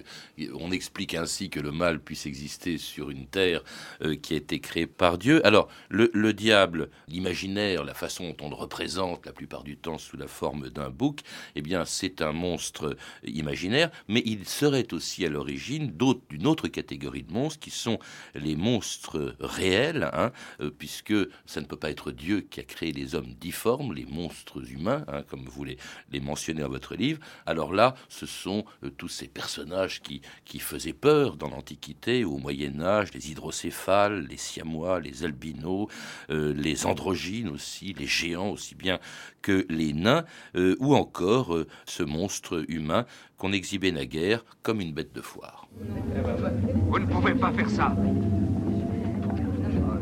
on 0.54 0.70
explique 0.70 1.14
ainsi 1.14 1.50
que 1.50 1.60
le 1.60 1.72
mal 1.72 2.00
puisse 2.00 2.26
exister 2.26 2.78
sur 2.78 3.10
une 3.10 3.26
terre 3.26 3.62
euh, 4.02 4.16
qui 4.16 4.34
a 4.34 4.36
été 4.36 4.60
créée 4.60 4.86
par 4.86 5.18
Dieu. 5.18 5.44
Alors 5.46 5.68
le, 5.88 6.32
diable, 6.32 6.90
l'imaginaire, 7.08 7.84
la 7.84 7.94
façon 7.94 8.30
dont 8.30 8.46
on 8.46 8.50
le 8.50 8.54
représente 8.54 9.26
la 9.26 9.32
plupart 9.32 9.64
du 9.64 9.76
temps 9.76 9.98
sous 9.98 10.16
la 10.16 10.28
forme 10.28 10.70
d'un 10.70 10.90
bouc, 10.90 11.20
eh 11.54 11.62
bien 11.62 11.84
c'est 11.84 12.22
un 12.22 12.32
monstre 12.32 12.96
imaginaire, 13.24 13.90
mais 14.08 14.22
il 14.24 14.46
serait 14.46 14.92
aussi 14.92 15.24
à 15.24 15.28
l'origine 15.28 15.92
d'une 16.28 16.46
autre 16.46 16.68
catégorie 16.68 17.22
de 17.22 17.32
monstres 17.32 17.60
qui 17.60 17.70
sont 17.70 17.98
les 18.34 18.56
monstres 18.56 19.36
réels, 19.40 20.10
hein, 20.12 20.32
euh, 20.60 20.70
puisque 20.70 21.14
ça 21.46 21.60
ne 21.60 21.66
peut 21.66 21.76
pas 21.76 21.90
être 21.90 22.10
Dieu 22.10 22.40
qui 22.40 22.60
a 22.60 22.64
créé 22.64 22.92
les 22.92 23.14
hommes 23.14 23.34
difformes, 23.40 23.92
les 23.92 24.06
monstres 24.06 24.70
humains, 24.70 25.04
hein, 25.08 25.22
comme 25.22 25.44
vous 25.44 25.64
les, 25.64 25.76
les 26.10 26.20
mentionnez 26.20 26.62
dans 26.62 26.68
votre 26.68 26.94
livre, 26.94 27.20
alors 27.46 27.72
là, 27.72 27.94
ce 28.08 28.26
sont 28.26 28.64
euh, 28.82 28.90
tous 28.90 29.08
ces 29.08 29.28
personnages 29.28 30.00
qui, 30.02 30.20
qui 30.44 30.58
faisaient 30.58 30.92
peur 30.92 31.36
dans 31.36 31.48
l'Antiquité, 31.48 32.24
au 32.24 32.38
Moyen 32.38 32.80
Âge, 32.80 33.12
les 33.14 33.30
hydrocéphales, 33.30 34.26
les 34.28 34.36
siamois, 34.36 35.00
les 35.00 35.24
albinos, 35.24 35.88
euh, 36.30 36.52
les 36.54 36.86
androgynes 36.86 37.48
aussi, 37.48 37.94
les 37.98 38.06
géants 38.06 38.50
aussi 38.50 38.74
bien 38.74 38.98
que 39.42 39.66
les 39.68 39.92
nains, 39.92 40.24
euh, 40.56 40.76
ou 40.80 40.94
encore 40.94 41.56
ce 41.86 42.02
monstre 42.02 42.64
humain 42.68 43.06
qu'on 43.36 43.52
exhibait 43.52 43.92
naguère 43.92 44.44
comme 44.62 44.80
une 44.80 44.92
bête 44.92 45.14
de 45.14 45.20
foire. 45.20 45.68
Vous 45.74 46.98
ne 46.98 47.06
pouvez 47.06 47.34
pas 47.34 47.52
faire 47.52 47.70
ça. 47.70 47.94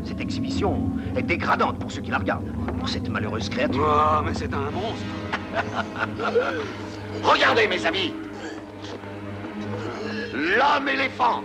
Cette 0.03 0.21
exhibition 0.21 0.91
est 1.15 1.23
dégradante 1.23 1.79
pour 1.79 1.91
ceux 1.91 2.01
qui 2.01 2.11
la 2.11 2.19
regardent, 2.19 2.51
pour 2.77 2.87
cette 2.87 3.09
malheureuse 3.09 3.49
créature. 3.49 3.83
Oh, 3.83 4.21
mais 4.23 4.33
c'est 4.33 4.53
un 4.53 4.69
monstre 4.71 5.03
Regardez, 7.23 7.67
mes 7.67 7.85
amis. 7.85 8.13
L'homme 10.33 10.89
éléphant. 10.89 11.41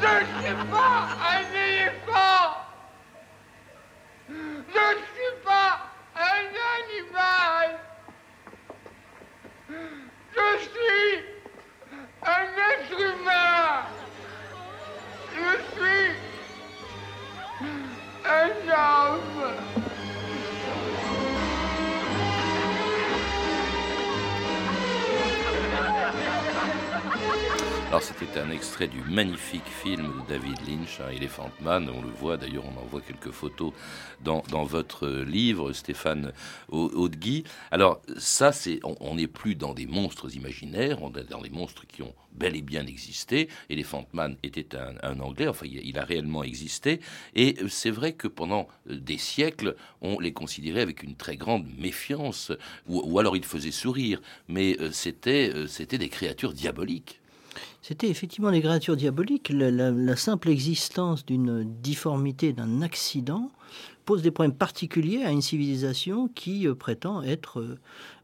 Je 0.00 0.06
ne 0.06 0.46
suis 0.46 0.54
pas 0.70 1.08
un 1.32 1.42
éléphant. 1.56 2.67
C'était 28.38 28.50
un 28.50 28.54
extrait 28.54 28.86
du 28.86 29.00
magnifique 29.00 29.66
film 29.66 30.12
de 30.22 30.28
David 30.28 30.58
Lynch, 30.68 31.00
hein, 31.00 31.10
Elephant 31.10 31.50
Man. 31.60 31.90
On 31.92 32.02
le 32.02 32.10
voit 32.10 32.36
d'ailleurs, 32.36 32.62
on 32.66 32.80
en 32.80 32.84
voit 32.84 33.00
quelques 33.00 33.32
photos 33.32 33.72
dans, 34.20 34.42
votre 34.64 35.08
livre, 35.08 35.72
Stéphane 35.72 36.32
Haudegui. 36.68 37.42
Alors 37.72 38.00
ça, 38.16 38.52
c'est, 38.52 38.78
on 38.84 39.16
n'est 39.16 39.26
plus 39.26 39.56
dans 39.56 39.74
des 39.74 39.86
monstres 39.86 40.36
imaginaires, 40.36 41.02
on 41.02 41.12
est 41.14 41.28
dans 41.28 41.40
des 41.40 41.50
monstres 41.50 41.84
qui 41.88 42.02
ont 42.02 42.14
bel 42.30 42.54
et 42.54 42.62
bien 42.62 42.86
existé. 42.86 43.48
Elephant 43.70 44.06
Man 44.12 44.36
était 44.44 44.76
un, 44.76 45.18
Anglais, 45.18 45.48
enfin 45.48 45.66
il 45.66 45.98
a 45.98 46.04
réellement 46.04 46.44
existé. 46.44 47.00
Et 47.34 47.56
c'est 47.68 47.90
vrai 47.90 48.12
que 48.12 48.28
pendant 48.28 48.68
des 48.86 49.18
siècles, 49.18 49.74
on 50.00 50.20
les 50.20 50.32
considérait 50.32 50.82
avec 50.82 51.02
une 51.02 51.16
très 51.16 51.36
grande 51.36 51.66
méfiance, 51.76 52.52
ou, 52.86 53.02
ou 53.04 53.18
alors 53.18 53.36
ils 53.36 53.44
faisaient 53.44 53.72
sourire, 53.72 54.20
mais 54.46 54.76
euh, 54.78 54.92
c'était, 54.92 55.50
euh, 55.52 55.66
c'était 55.66 55.98
des 55.98 56.08
créatures 56.08 56.52
diaboliques. 56.52 57.20
C'était 57.80 58.08
effectivement 58.08 58.50
des 58.50 58.60
créatures 58.60 58.96
diaboliques. 58.96 59.50
La, 59.50 60.16
simple 60.16 60.48
existence 60.48 61.24
d'une 61.24 61.64
difformité, 61.80 62.52
d'un 62.52 62.82
accident, 62.82 63.50
pose 64.04 64.22
des 64.22 64.30
problèmes 64.30 64.56
particuliers 64.56 65.22
à 65.22 65.30
une 65.30 65.42
civilisation 65.42 66.28
qui 66.28 66.66
euh, 66.66 66.74
prétend 66.74 67.22
être 67.22 67.60
euh, 67.60 67.78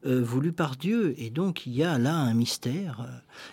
euh, 0.06 0.22
voulue 0.24 0.52
par 0.52 0.76
Dieu. 0.76 1.14
Et 1.18 1.28
donc 1.28 1.66
il 1.66 1.74
y 1.74 1.84
a 1.84 1.98
là 1.98 2.14
un 2.14 2.32
mystère. 2.32 3.06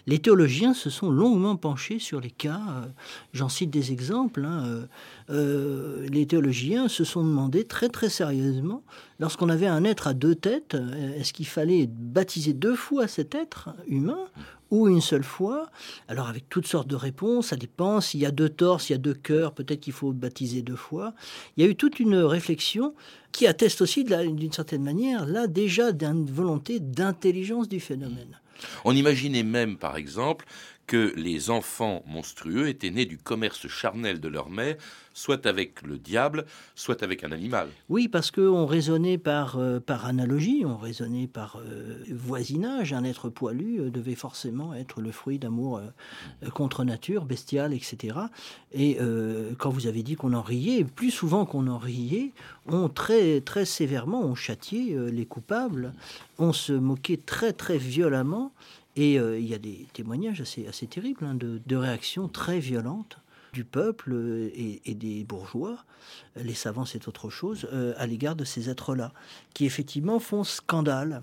Les 0.07 0.19
théologiens 0.19 0.73
se 0.73 0.89
sont 0.89 1.09
longuement 1.09 1.57
penchés 1.57 1.99
sur 1.99 2.21
les 2.21 2.31
cas. 2.31 2.89
J'en 3.33 3.49
cite 3.49 3.69
des 3.69 3.91
exemples. 3.91 4.45
Hein, 4.45 4.87
les 5.29 6.25
théologiens 6.25 6.87
se 6.87 7.03
sont 7.03 7.23
demandé 7.23 7.65
très 7.65 7.89
très 7.89 8.09
sérieusement, 8.09 8.83
lorsqu'on 9.19 9.49
avait 9.49 9.67
un 9.67 9.83
être 9.83 10.07
à 10.07 10.13
deux 10.13 10.35
têtes, 10.35 10.77
est-ce 11.17 11.33
qu'il 11.33 11.47
fallait 11.47 11.87
baptiser 11.87 12.53
deux 12.53 12.75
fois 12.75 13.07
cet 13.07 13.35
être 13.35 13.69
humain 13.87 14.25
ou 14.71 14.87
une 14.87 15.01
seule 15.01 15.23
fois. 15.23 15.69
Alors 16.07 16.27
avec 16.27 16.49
toutes 16.49 16.65
sortes 16.65 16.87
de 16.87 16.95
réponses, 16.95 17.47
ça 17.47 17.55
dépend. 17.55 18.01
S'il 18.01 18.21
y 18.21 18.25
a 18.25 18.31
deux 18.31 18.49
torses, 18.49 18.85
s'il 18.85 18.95
y 18.95 18.99
a 18.99 19.01
deux 19.01 19.13
cœurs, 19.13 19.53
peut-être 19.53 19.81
qu'il 19.81 19.93
faut 19.93 20.13
baptiser 20.13 20.61
deux 20.61 20.75
fois. 20.75 21.13
Il 21.55 21.63
y 21.63 21.67
a 21.67 21.69
eu 21.69 21.75
toute 21.75 21.99
une 21.99 22.15
réflexion 22.15 22.95
qui 23.31 23.47
atteste 23.47 23.81
aussi 23.81 24.03
d'une 24.03 24.51
certaine 24.51 24.83
manière, 24.83 25.25
là 25.25 25.47
déjà, 25.47 25.91
d'une 25.91 26.25
volonté 26.25 26.79
d'intelligence 26.79 27.69
du 27.69 27.79
phénomène. 27.79 28.39
On 28.85 28.95
imaginait 28.95 29.43
même, 29.43 29.77
par 29.77 29.97
exemple, 29.97 30.45
que 30.87 31.13
les 31.15 31.49
enfants 31.49 32.03
monstrueux 32.05 32.67
étaient 32.67 32.89
nés 32.89 33.05
du 33.05 33.17
commerce 33.17 33.67
charnel 33.67 34.19
de 34.19 34.27
leur 34.27 34.49
mère, 34.49 34.75
soit 35.13 35.45
avec 35.45 35.81
le 35.81 35.97
diable, 35.97 36.45
soit 36.75 37.03
avec 37.03 37.23
un 37.23 37.31
animal. 37.31 37.69
Oui, 37.89 38.07
parce 38.07 38.31
qu'on 38.31 38.65
raisonnait 38.65 39.17
par, 39.17 39.57
euh, 39.57 39.79
par 39.79 40.05
analogie, 40.05 40.63
on 40.65 40.77
raisonnait 40.77 41.27
par 41.27 41.57
euh, 41.57 41.97
voisinage. 42.09 42.93
Un 42.93 43.03
être 43.03 43.29
poilu 43.29 43.79
euh, 43.79 43.89
devait 43.89 44.15
forcément 44.15 44.73
être 44.73 45.01
le 45.01 45.11
fruit 45.11 45.39
d'amour 45.39 45.81
contre 46.53 46.83
nature, 46.83 47.25
bestial, 47.25 47.73
etc. 47.73 48.17
Et 48.73 48.97
quand 49.57 49.69
vous 49.69 49.87
avez 49.87 50.03
dit 50.03 50.15
qu'on 50.15 50.33
en 50.33 50.41
riait, 50.41 50.83
plus 50.83 51.11
souvent 51.11 51.45
qu'on 51.45 51.67
en 51.67 51.77
riait, 51.77 52.31
on 52.67 52.89
très, 52.89 53.41
très 53.41 53.65
sévèrement, 53.65 54.21
on 54.21 54.35
châtiait 54.35 54.95
les 55.11 55.25
coupables, 55.25 55.93
on 56.37 56.53
se 56.53 56.73
moquait 56.73 57.17
très, 57.17 57.53
très 57.53 57.77
violemment 57.77 58.51
et 58.95 59.19
euh, 59.19 59.39
il 59.39 59.47
y 59.47 59.53
a 59.53 59.59
des 59.59 59.87
témoignages 59.93 60.41
assez, 60.41 60.67
assez 60.67 60.87
terribles 60.87 61.25
hein, 61.25 61.35
de, 61.35 61.75
réactions 61.75 62.27
très 62.27 62.59
violentes 62.59 63.17
du 63.53 63.65
peuple 63.65 64.13
et, 64.55 64.93
des 64.93 65.25
bourgeois, 65.25 65.83
les 66.37 66.53
savants 66.53 66.85
c'est 66.85 67.09
autre 67.09 67.29
chose, 67.29 67.67
à 67.97 68.07
l'égard 68.07 68.37
de 68.37 68.45
ces 68.45 68.69
êtres-là, 68.69 69.11
qui 69.53 69.65
effectivement 69.65 70.19
font 70.19 70.45
scandale. 70.45 71.21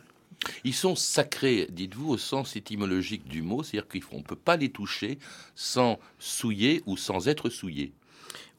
Ils 0.65 0.75
sont 0.75 0.95
sacrés, 0.95 1.69
dites-vous, 1.71 2.11
au 2.11 2.19
sens 2.19 2.57
étymologique 2.57 3.27
du 3.27 3.43
mot, 3.43 3.63
c'est-à-dire 3.63 3.89
qu'on 4.09 4.19
ne 4.19 4.23
peut 4.23 4.37
pas 4.37 4.57
les 4.57 4.69
toucher 4.71 5.19
sans 5.55 5.99
souiller 6.19 6.83
ou 6.87 6.97
sans 6.97 7.29
être 7.29 7.49
souillé. 7.49 7.93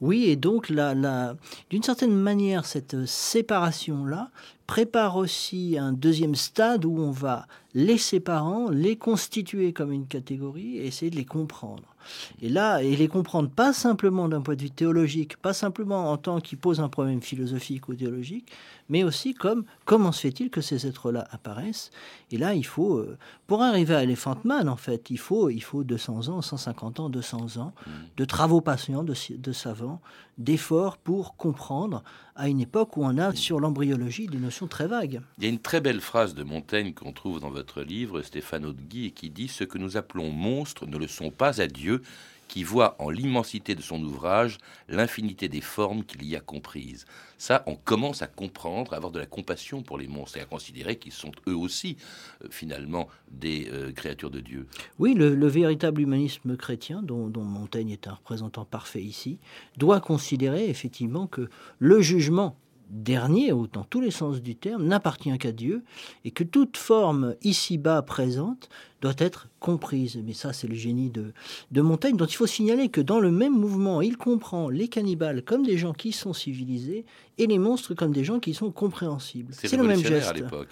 Oui, 0.00 0.24
et 0.24 0.36
donc 0.36 0.72
d'une 0.72 1.82
certaine 1.82 2.14
manière, 2.14 2.64
cette 2.64 3.06
séparation-là 3.06 4.30
prépare 4.70 5.16
aussi 5.16 5.76
un 5.76 5.92
deuxième 5.92 6.36
stade 6.36 6.84
où 6.84 6.96
on 6.96 7.10
va 7.10 7.48
les 7.74 7.98
séparant, 7.98 8.70
les 8.70 8.94
constituer 8.94 9.72
comme 9.72 9.90
une 9.90 10.06
catégorie 10.06 10.76
et 10.76 10.86
essayer 10.86 11.10
de 11.10 11.16
les 11.16 11.24
comprendre. 11.24 11.96
Et 12.40 12.48
là, 12.48 12.80
et 12.80 12.94
les 12.94 13.08
comprendre 13.08 13.50
pas 13.50 13.72
simplement 13.72 14.28
d'un 14.28 14.40
point 14.40 14.54
de 14.54 14.62
vue 14.62 14.70
théologique, 14.70 15.36
pas 15.38 15.54
simplement 15.54 16.12
en 16.12 16.16
tant 16.18 16.40
qu'ils 16.40 16.58
posent 16.58 16.78
un 16.78 16.88
problème 16.88 17.20
philosophique 17.20 17.88
ou 17.88 17.94
théologique, 17.94 18.46
mais 18.90 19.04
aussi 19.04 19.32
comme 19.32 19.64
comment 19.86 20.12
se 20.12 20.20
fait-il 20.20 20.50
que 20.50 20.60
ces 20.60 20.86
êtres-là 20.86 21.26
apparaissent 21.30 21.90
Et 22.30 22.36
là, 22.36 22.54
il 22.54 22.66
faut, 22.66 22.98
euh, 22.98 23.16
pour 23.46 23.62
arriver 23.62 23.94
à 23.94 24.02
Elephant 24.02 24.36
Man, 24.44 24.68
en 24.68 24.76
fait, 24.76 25.08
il 25.08 25.18
faut, 25.18 25.48
il 25.48 25.62
faut 25.62 25.84
200 25.84 26.28
ans, 26.28 26.42
150 26.42 27.00
ans, 27.00 27.08
200 27.08 27.56
ans 27.56 27.72
mmh. 27.86 27.90
de 28.18 28.24
travaux 28.26 28.60
patients, 28.60 29.04
de, 29.04 29.14
de 29.36 29.52
savants, 29.52 30.02
d'efforts 30.36 30.98
pour 30.98 31.36
comprendre 31.36 32.02
à 32.34 32.48
une 32.48 32.60
époque 32.60 32.96
où 32.96 33.04
on 33.04 33.18
a 33.18 33.34
sur 33.34 33.60
l'embryologie 33.60 34.26
des 34.26 34.38
notions 34.38 34.66
très 34.66 34.86
vagues. 34.86 35.20
Il 35.38 35.44
y 35.44 35.46
a 35.46 35.50
une 35.50 35.58
très 35.58 35.80
belle 35.80 36.00
phrase 36.00 36.34
de 36.34 36.42
Montaigne 36.42 36.92
qu'on 36.92 37.12
trouve 37.12 37.40
dans 37.40 37.50
votre 37.50 37.82
livre, 37.82 38.22
Stéphane 38.22 38.72
Guy, 38.72 39.12
qui 39.12 39.30
dit 39.30 39.48
Ce 39.48 39.64
que 39.64 39.78
nous 39.78 39.96
appelons 39.96 40.30
monstres 40.30 40.86
ne 40.86 40.96
le 40.96 41.06
sont 41.06 41.30
pas 41.30 41.60
à 41.60 41.66
Dieu, 41.66 42.02
qui 42.50 42.64
voit 42.64 42.96
en 42.98 43.10
l'immensité 43.10 43.76
de 43.76 43.80
son 43.80 44.02
ouvrage 44.02 44.58
l'infinité 44.88 45.48
des 45.48 45.60
formes 45.60 46.02
qu'il 46.02 46.26
y 46.26 46.34
a 46.34 46.40
comprises. 46.40 47.06
Ça, 47.38 47.62
on 47.68 47.76
commence 47.76 48.22
à 48.22 48.26
comprendre, 48.26 48.92
à 48.92 48.96
avoir 48.96 49.12
de 49.12 49.20
la 49.20 49.26
compassion 49.26 49.84
pour 49.84 49.98
les 49.98 50.08
monstres 50.08 50.38
et 50.38 50.40
à 50.40 50.46
considérer 50.46 50.96
qu'ils 50.96 51.12
sont 51.12 51.30
eux 51.46 51.54
aussi, 51.54 51.96
euh, 52.42 52.48
finalement, 52.50 53.06
des 53.30 53.68
euh, 53.70 53.92
créatures 53.92 54.32
de 54.32 54.40
Dieu. 54.40 54.66
Oui, 54.98 55.14
le, 55.14 55.46
véritable 55.46 56.00
humanisme 56.00 56.56
chrétien, 56.56 57.02
dont, 57.04 57.28
dont, 57.28 57.44
Montaigne 57.44 57.90
est 57.90 58.08
un 58.08 58.14
représentant 58.14 58.64
parfait 58.64 59.02
ici, 59.02 59.38
doit 59.76 60.00
considérer 60.00 60.68
effectivement 60.68 61.28
que 61.28 61.48
le 61.78 62.00
jugement 62.00 62.56
dernier, 62.90 63.52
dans 63.72 63.84
tous 63.84 64.00
les 64.00 64.10
sens 64.10 64.42
du 64.42 64.56
terme, 64.56 64.84
n'appartient 64.84 65.36
qu'à 65.38 65.52
Dieu 65.52 65.84
et 66.24 66.30
que 66.30 66.44
toute 66.44 66.76
forme 66.76 67.34
ici-bas 67.42 68.02
présente 68.02 68.68
doit 69.00 69.14
être 69.18 69.48
comprise. 69.60 70.20
Mais 70.24 70.32
ça, 70.32 70.52
c'est 70.52 70.66
le 70.66 70.74
génie 70.74 71.10
de, 71.10 71.32
de 71.70 71.80
Montaigne, 71.80 72.16
dont 72.16 72.26
il 72.26 72.34
faut 72.34 72.46
signaler 72.46 72.88
que 72.88 73.00
dans 73.00 73.20
le 73.20 73.30
même 73.30 73.56
mouvement, 73.56 74.02
il 74.02 74.16
comprend 74.16 74.68
les 74.68 74.88
cannibales 74.88 75.42
comme 75.42 75.64
des 75.64 75.78
gens 75.78 75.92
qui 75.92 76.12
sont 76.12 76.32
civilisés 76.32 77.04
et 77.38 77.46
les 77.46 77.58
monstres 77.58 77.94
comme 77.94 78.12
des 78.12 78.24
gens 78.24 78.40
qui 78.40 78.52
sont 78.54 78.70
compréhensibles. 78.70 79.52
C'est 79.52 79.76
le 79.76 79.84
même 79.84 80.04
geste. 80.04 80.42
à. 80.42 80.56
Hein, 80.56 80.64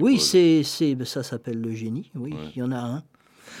oui, 0.00 0.18
c'est, 0.18 0.62
ça 1.04 1.22
s'appelle 1.22 1.60
le 1.60 1.74
génie. 1.74 2.10
Oui, 2.14 2.34
il 2.54 2.58
y 2.58 2.62
en 2.62 2.72
a 2.72 2.78
un. 2.78 3.02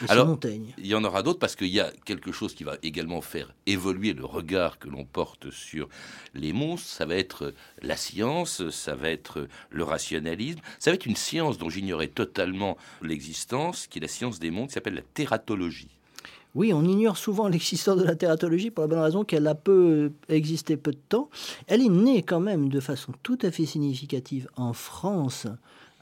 Alors, 0.08 0.38
il 0.78 0.86
y 0.86 0.94
en 0.94 1.04
aura 1.04 1.22
d'autres 1.22 1.38
parce 1.38 1.56
qu'il 1.56 1.68
y 1.68 1.80
a 1.80 1.92
quelque 2.04 2.32
chose 2.32 2.54
qui 2.54 2.64
va 2.64 2.76
également 2.82 3.20
faire 3.20 3.54
évoluer 3.66 4.12
le 4.12 4.24
regard 4.24 4.78
que 4.78 4.88
l'on 4.88 5.04
porte 5.04 5.50
sur 5.50 5.88
les 6.34 6.52
monstres. 6.52 6.88
Ça 6.88 7.06
va 7.06 7.16
être 7.16 7.54
la 7.82 7.96
science, 7.96 8.68
ça 8.70 8.94
va 8.94 9.10
être 9.10 9.46
le 9.70 9.84
rationalisme, 9.84 10.60
ça 10.78 10.90
va 10.90 10.94
être 10.94 11.06
une 11.06 11.16
science 11.16 11.58
dont 11.58 11.70
j'ignorais 11.70 12.08
totalement 12.08 12.76
l'existence, 13.02 13.86
qui 13.86 13.98
est 13.98 14.02
la 14.02 14.08
science 14.08 14.38
des 14.38 14.50
mondes, 14.50 14.68
qui 14.68 14.74
s'appelle 14.74 14.94
la 14.94 15.02
tératologie. 15.02 15.88
Oui, 16.54 16.72
on 16.72 16.84
ignore 16.84 17.16
souvent 17.16 17.48
l'existence 17.48 17.98
de 17.98 18.04
la 18.04 18.16
tératologie 18.16 18.70
pour 18.70 18.82
la 18.82 18.88
bonne 18.88 18.98
raison 19.00 19.24
qu'elle 19.24 19.46
a 19.46 19.54
peu 19.54 20.12
existé 20.28 20.76
peu 20.76 20.92
de 20.92 20.98
temps. 21.08 21.30
Elle 21.66 21.82
est 21.82 21.88
née 21.88 22.22
quand 22.22 22.40
même 22.40 22.68
de 22.68 22.80
façon 22.80 23.12
tout 23.22 23.38
à 23.42 23.50
fait 23.50 23.66
significative 23.66 24.48
en 24.56 24.72
France 24.72 25.46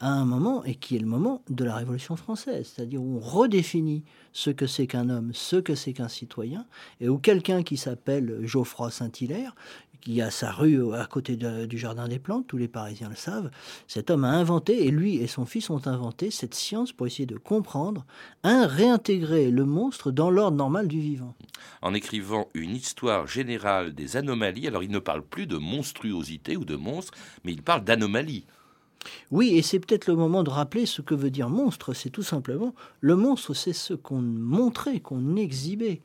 à 0.00 0.10
un 0.10 0.24
moment, 0.24 0.64
et 0.64 0.74
qui 0.74 0.96
est 0.96 1.00
le 1.00 1.06
moment 1.06 1.42
de 1.48 1.64
la 1.64 1.76
Révolution 1.76 2.16
française, 2.16 2.72
c'est-à-dire 2.74 3.02
où 3.02 3.16
on 3.16 3.20
redéfinit 3.20 4.04
ce 4.32 4.50
que 4.50 4.66
c'est 4.66 4.86
qu'un 4.86 5.08
homme, 5.08 5.30
ce 5.32 5.56
que 5.56 5.74
c'est 5.74 5.92
qu'un 5.92 6.08
citoyen, 6.08 6.66
et 7.00 7.08
où 7.08 7.18
quelqu'un 7.18 7.62
qui 7.62 7.76
s'appelle 7.76 8.40
Geoffroy 8.42 8.90
Saint-Hilaire, 8.90 9.54
qui 10.00 10.22
a 10.22 10.30
sa 10.30 10.52
rue 10.52 10.94
à 10.94 11.06
côté 11.06 11.36
du 11.36 11.78
Jardin 11.78 12.08
des 12.08 12.18
Plantes, 12.18 12.46
tous 12.46 12.56
les 12.56 12.68
Parisiens 12.68 13.08
le 13.08 13.16
savent, 13.16 13.50
cet 13.86 14.10
homme 14.10 14.24
a 14.24 14.30
inventé, 14.30 14.86
et 14.86 14.90
lui 14.90 15.16
et 15.16 15.26
son 15.26 15.44
fils 15.44 15.70
ont 15.70 15.86
inventé 15.86 16.30
cette 16.30 16.54
science 16.54 16.92
pour 16.92 17.06
essayer 17.06 17.26
de 17.26 17.36
comprendre, 17.36 18.06
un, 18.42 18.66
réintégrer 18.66 19.50
le 19.50 19.64
monstre 19.64 20.10
dans 20.10 20.30
l'ordre 20.30 20.56
normal 20.56 20.88
du 20.88 21.00
vivant. 21.00 21.34
En 21.82 21.94
écrivant 21.94 22.48
une 22.54 22.74
histoire 22.74 23.26
générale 23.26 23.94
des 23.94 24.16
anomalies, 24.16 24.68
alors 24.68 24.82
il 24.82 24.90
ne 24.90 24.98
parle 24.98 25.22
plus 25.22 25.46
de 25.46 25.56
monstruosité 25.56 26.56
ou 26.56 26.64
de 26.64 26.76
monstre, 26.76 27.12
mais 27.44 27.52
il 27.52 27.62
parle 27.62 27.84
d'anomalies. 27.84 28.46
Oui, 29.30 29.56
et 29.56 29.62
c'est 29.62 29.78
peut-être 29.78 30.06
le 30.06 30.16
moment 30.16 30.42
de 30.42 30.50
rappeler 30.50 30.86
ce 30.86 31.02
que 31.02 31.14
veut 31.14 31.30
dire 31.30 31.48
monstre. 31.48 31.94
C'est 31.94 32.10
tout 32.10 32.22
simplement, 32.22 32.74
le 33.00 33.16
monstre, 33.16 33.54
c'est 33.54 33.72
ce 33.72 33.94
qu'on 33.94 34.20
montrait, 34.20 35.00
qu'on 35.00 35.36
exhibait 35.36 36.00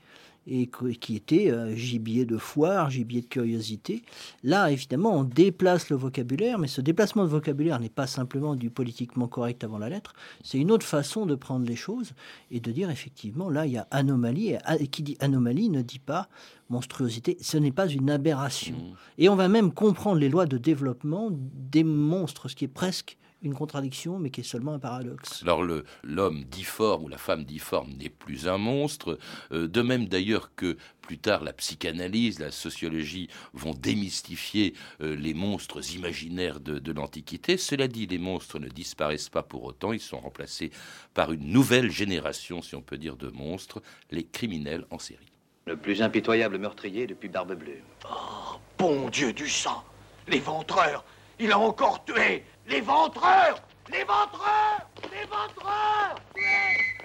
et 0.47 0.69
qui 0.99 1.15
était 1.15 1.51
euh, 1.51 1.75
gibier 1.75 2.25
de 2.25 2.38
foire, 2.38 2.89
gibier 2.89 3.21
de 3.21 3.27
curiosité. 3.27 4.03
Là, 4.43 4.71
évidemment, 4.71 5.17
on 5.17 5.23
déplace 5.23 5.89
le 5.89 5.95
vocabulaire, 5.95 6.60
mais 6.60 6.67
ce 6.67 6.82
déplacement 6.82 7.23
de 7.23 7.29
vocabulaire 7.29 7.79
n'est 7.79 7.89
pas 7.89 8.08
simplement 8.08 8.56
du 8.56 8.69
politiquement 8.69 9.27
correct 9.27 9.63
avant 9.63 9.77
la 9.77 9.89
lettre, 9.89 10.13
c'est 10.43 10.58
une 10.58 10.71
autre 10.71 10.86
façon 10.86 11.25
de 11.25 11.36
prendre 11.36 11.65
les 11.65 11.75
choses 11.75 12.12
et 12.51 12.60
de 12.60 12.71
dire 12.71 12.89
effectivement, 12.89 13.49
là, 13.49 13.65
il 13.65 13.73
y 13.73 13.77
a 13.77 13.88
anomalie, 13.91 14.56
et 14.79 14.88
qui 14.88 15.03
dit 15.03 15.17
anomalie 15.19 15.69
ne 15.69 15.82
dit 15.82 15.99
pas 15.99 16.27
monstruosité, 16.69 17.38
ce 17.41 17.58
n'est 17.58 17.71
pas 17.71 17.88
une 17.88 18.10
aberration. 18.10 18.75
Mmh. 18.75 18.95
Et 19.19 19.29
on 19.29 19.36
va 19.36 19.47
même 19.47 19.71
comprendre 19.71 20.19
les 20.19 20.29
lois 20.29 20.45
de 20.45 20.58
développement 20.58 21.29
des 21.32 21.84
monstres, 21.84 22.49
ce 22.49 22.56
qui 22.56 22.65
est 22.65 22.69
presque 22.69 23.17
une 23.43 23.53
contradiction, 23.53 24.19
mais 24.19 24.29
qui 24.29 24.41
est 24.41 24.43
seulement 24.43 24.73
un 24.73 24.79
paradoxe. 24.79 25.43
Alors 25.43 25.63
l'homme 26.03 26.43
difforme 26.45 27.03
ou 27.03 27.08
la 27.08 27.17
femme 27.17 27.43
difforme 27.43 27.91
n'est 27.93 28.10
plus 28.10 28.47
un 28.47 28.58
monstre, 28.58 29.19
euh, 29.51 29.67
de 29.67 29.82
même 29.82 30.08
d'ailleurs 30.08 30.56
que 30.56 30.77
plus 31.01 31.17
tard 31.17 31.43
la 31.43 31.53
psychanalyse, 31.53 32.39
la 32.39 32.51
sociologie 32.51 33.27
vont 33.53 33.73
démystifier 33.73 34.73
euh, 35.01 35.15
les 35.15 35.34
monstres 35.34 35.93
imaginaires 35.93 36.62
de, 36.62 36.79
de 36.79 36.91
l'Antiquité. 36.93 37.58
Cela 37.58 37.88
dit, 37.88 38.08
les 38.08 38.17
monstres 38.17 38.60
ne 38.60 38.69
disparaissent 38.69 39.29
pas 39.29 39.43
pour 39.43 39.63
autant, 39.65 39.91
ils 39.91 39.99
sont 39.99 40.19
remplacés 40.19 40.71
par 41.13 41.34
une 41.34 41.47
nouvelle 41.49 41.91
génération, 41.91 42.62
si 42.62 42.75
on 42.75 42.82
peut 42.82 42.97
dire, 42.97 43.17
de 43.17 43.27
monstres, 43.27 43.82
les 44.12 44.23
criminels 44.23 44.86
en 44.89 44.99
série. 44.99 45.32
Le 45.65 45.77
plus 45.77 46.01
impitoyable 46.01 46.58
meurtrier 46.58 47.08
depuis 47.08 47.29
Barbe 47.29 47.56
Bleue. 47.56 47.82
Oh, 48.10 48.58
bon 48.77 49.10
Dieu 49.10 49.32
du 49.34 49.47
sang 49.47 49.84
Les 50.27 50.39
ventreurs 50.39 51.06
Il 51.39 51.52
a 51.52 51.58
encore 51.58 52.04
tué 52.06 52.43
Les 52.67 52.82
ventreurs 52.82 53.62
Les 53.91 54.04
ventreurs 54.04 54.89
Les 55.12 55.26
ventreurs 55.26 56.15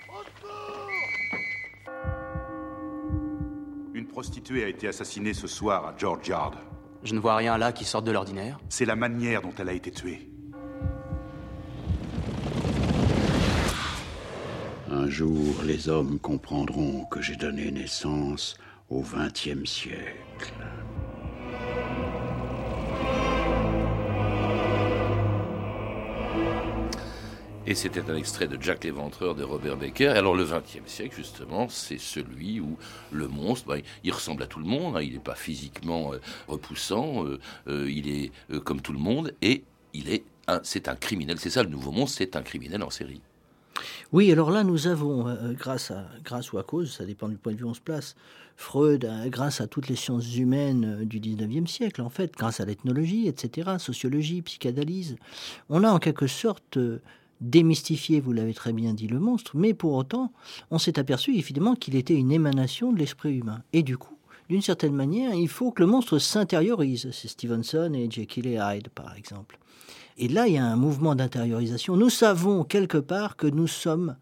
Au 0.08 0.22
secours 0.24 0.88
Une 3.94 4.06
prostituée 4.06 4.64
a 4.64 4.68
été 4.68 4.88
assassinée 4.88 5.34
ce 5.34 5.46
soir 5.46 5.86
à 5.86 5.94
George 5.96 6.28
Yard. 6.28 6.54
Je 7.02 7.14
ne 7.14 7.20
vois 7.20 7.36
rien 7.36 7.56
là 7.58 7.72
qui 7.72 7.84
sorte 7.84 8.04
de 8.04 8.12
l'ordinaire. 8.12 8.58
C'est 8.68 8.84
la 8.84 8.96
manière 8.96 9.42
dont 9.42 9.52
elle 9.58 9.68
a 9.68 9.72
été 9.72 9.90
tuée. 9.90 10.28
Un 14.90 15.08
jour, 15.08 15.62
les 15.64 15.88
hommes 15.88 16.18
comprendront 16.18 17.04
que 17.06 17.20
j'ai 17.20 17.36
donné 17.36 17.70
naissance 17.70 18.56
au 18.90 19.02
XXe 19.02 19.64
siècle. 19.68 20.52
Et 27.70 27.74
c'était 27.74 28.10
un 28.10 28.16
extrait 28.16 28.48
de 28.48 28.56
Jack 28.58 28.84
l'Éventreur 28.84 29.34
de 29.34 29.44
Robert 29.44 29.76
Baker. 29.76 30.06
alors 30.06 30.34
le 30.34 30.46
XXe 30.46 30.90
siècle, 30.90 31.14
justement, 31.14 31.68
c'est 31.68 31.98
celui 31.98 32.60
où 32.60 32.78
le 33.12 33.28
monstre, 33.28 33.68
ben, 33.68 33.82
il 34.04 34.10
ressemble 34.10 34.42
à 34.42 34.46
tout 34.46 34.58
le 34.58 34.64
monde, 34.64 34.96
hein. 34.96 35.02
il 35.02 35.12
n'est 35.12 35.18
pas 35.18 35.34
physiquement 35.34 36.14
euh, 36.14 36.18
repoussant, 36.46 37.26
euh, 37.26 37.38
euh, 37.66 37.90
il 37.90 38.08
est 38.08 38.32
comme 38.60 38.80
tout 38.80 38.94
le 38.94 38.98
monde, 38.98 39.34
et 39.42 39.64
il 39.92 40.08
est 40.08 40.24
c'est 40.62 40.88
un 40.88 40.96
criminel. 40.96 41.38
C'est 41.38 41.50
ça 41.50 41.62
le 41.62 41.68
nouveau 41.68 41.92
monstre, 41.92 42.16
c'est 42.16 42.34
un 42.34 42.40
criminel 42.40 42.82
en 42.82 42.88
série. 42.88 43.20
Oui, 44.12 44.32
alors 44.32 44.50
là, 44.50 44.64
nous 44.64 44.86
avons, 44.86 45.36
grâce, 45.52 45.90
à, 45.90 46.06
grâce 46.24 46.54
ou 46.54 46.58
à 46.58 46.62
cause, 46.62 46.90
ça 46.90 47.04
dépend 47.04 47.28
du 47.28 47.36
point 47.36 47.52
de 47.52 47.58
vue 47.58 47.64
où 47.64 47.68
on 47.68 47.74
se 47.74 47.82
place, 47.82 48.16
Freud, 48.58 49.04
euh, 49.04 49.28
grâce 49.28 49.60
à 49.60 49.68
toutes 49.68 49.88
les 49.88 49.94
sciences 49.94 50.36
humaines 50.36 51.04
du 51.04 51.20
19e 51.20 51.68
siècle, 51.68 52.02
en 52.02 52.10
fait, 52.10 52.32
grâce 52.32 52.58
à 52.58 52.64
l'ethnologie, 52.64 53.28
etc., 53.28 53.76
sociologie, 53.78 54.42
psychanalyse, 54.42 55.16
on 55.68 55.84
a 55.84 55.90
en 55.90 56.00
quelque 56.00 56.26
sorte 56.26 56.76
démystifié, 57.40 58.20
vous 58.20 58.32
l'avez 58.32 58.54
très 58.54 58.72
bien 58.72 58.94
dit, 58.94 59.08
le 59.08 59.18
monstre, 59.18 59.52
mais 59.54 59.74
pour 59.74 59.94
autant, 59.94 60.32
on 60.70 60.78
s'est 60.78 60.98
aperçu 60.98 61.36
évidemment 61.36 61.74
qu'il 61.74 61.96
était 61.96 62.14
une 62.14 62.32
émanation 62.32 62.92
de 62.92 62.98
l'esprit 62.98 63.36
humain. 63.36 63.62
Et 63.72 63.82
du 63.82 63.96
coup, 63.96 64.16
d'une 64.48 64.62
certaine 64.62 64.94
manière, 64.94 65.34
il 65.34 65.48
faut 65.48 65.70
que 65.70 65.82
le 65.82 65.88
monstre 65.88 66.18
s'intériorise. 66.18 67.10
C'est 67.12 67.28
Stevenson 67.28 67.92
et 67.94 68.10
Jekyll 68.10 68.46
et 68.46 68.58
Hyde, 68.60 68.88
par 68.88 69.14
exemple. 69.14 69.58
Et 70.16 70.26
là, 70.26 70.48
il 70.48 70.54
y 70.54 70.58
a 70.58 70.64
un 70.64 70.76
mouvement 70.76 71.14
d'intériorisation. 71.14 71.96
Nous 71.96 72.10
savons 72.10 72.64
quelque 72.64 72.98
part 72.98 73.36
que 73.36 73.46
nous 73.46 73.68
sommes 73.68 74.16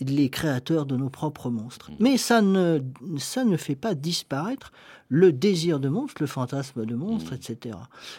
les 0.00 0.28
créateurs 0.28 0.86
de 0.86 0.96
nos 0.96 1.08
propres 1.08 1.50
monstres. 1.50 1.90
Mais 1.98 2.16
ça 2.16 2.42
ne, 2.42 2.80
ça 3.18 3.44
ne 3.44 3.56
fait 3.56 3.74
pas 3.74 3.94
disparaître 3.94 4.72
le 5.08 5.32
désir 5.32 5.80
de 5.80 5.88
monstre, 5.88 6.20
le 6.20 6.26
fantasme 6.26 6.84
de 6.84 6.94
monstre, 6.94 7.32
etc. 7.32 7.76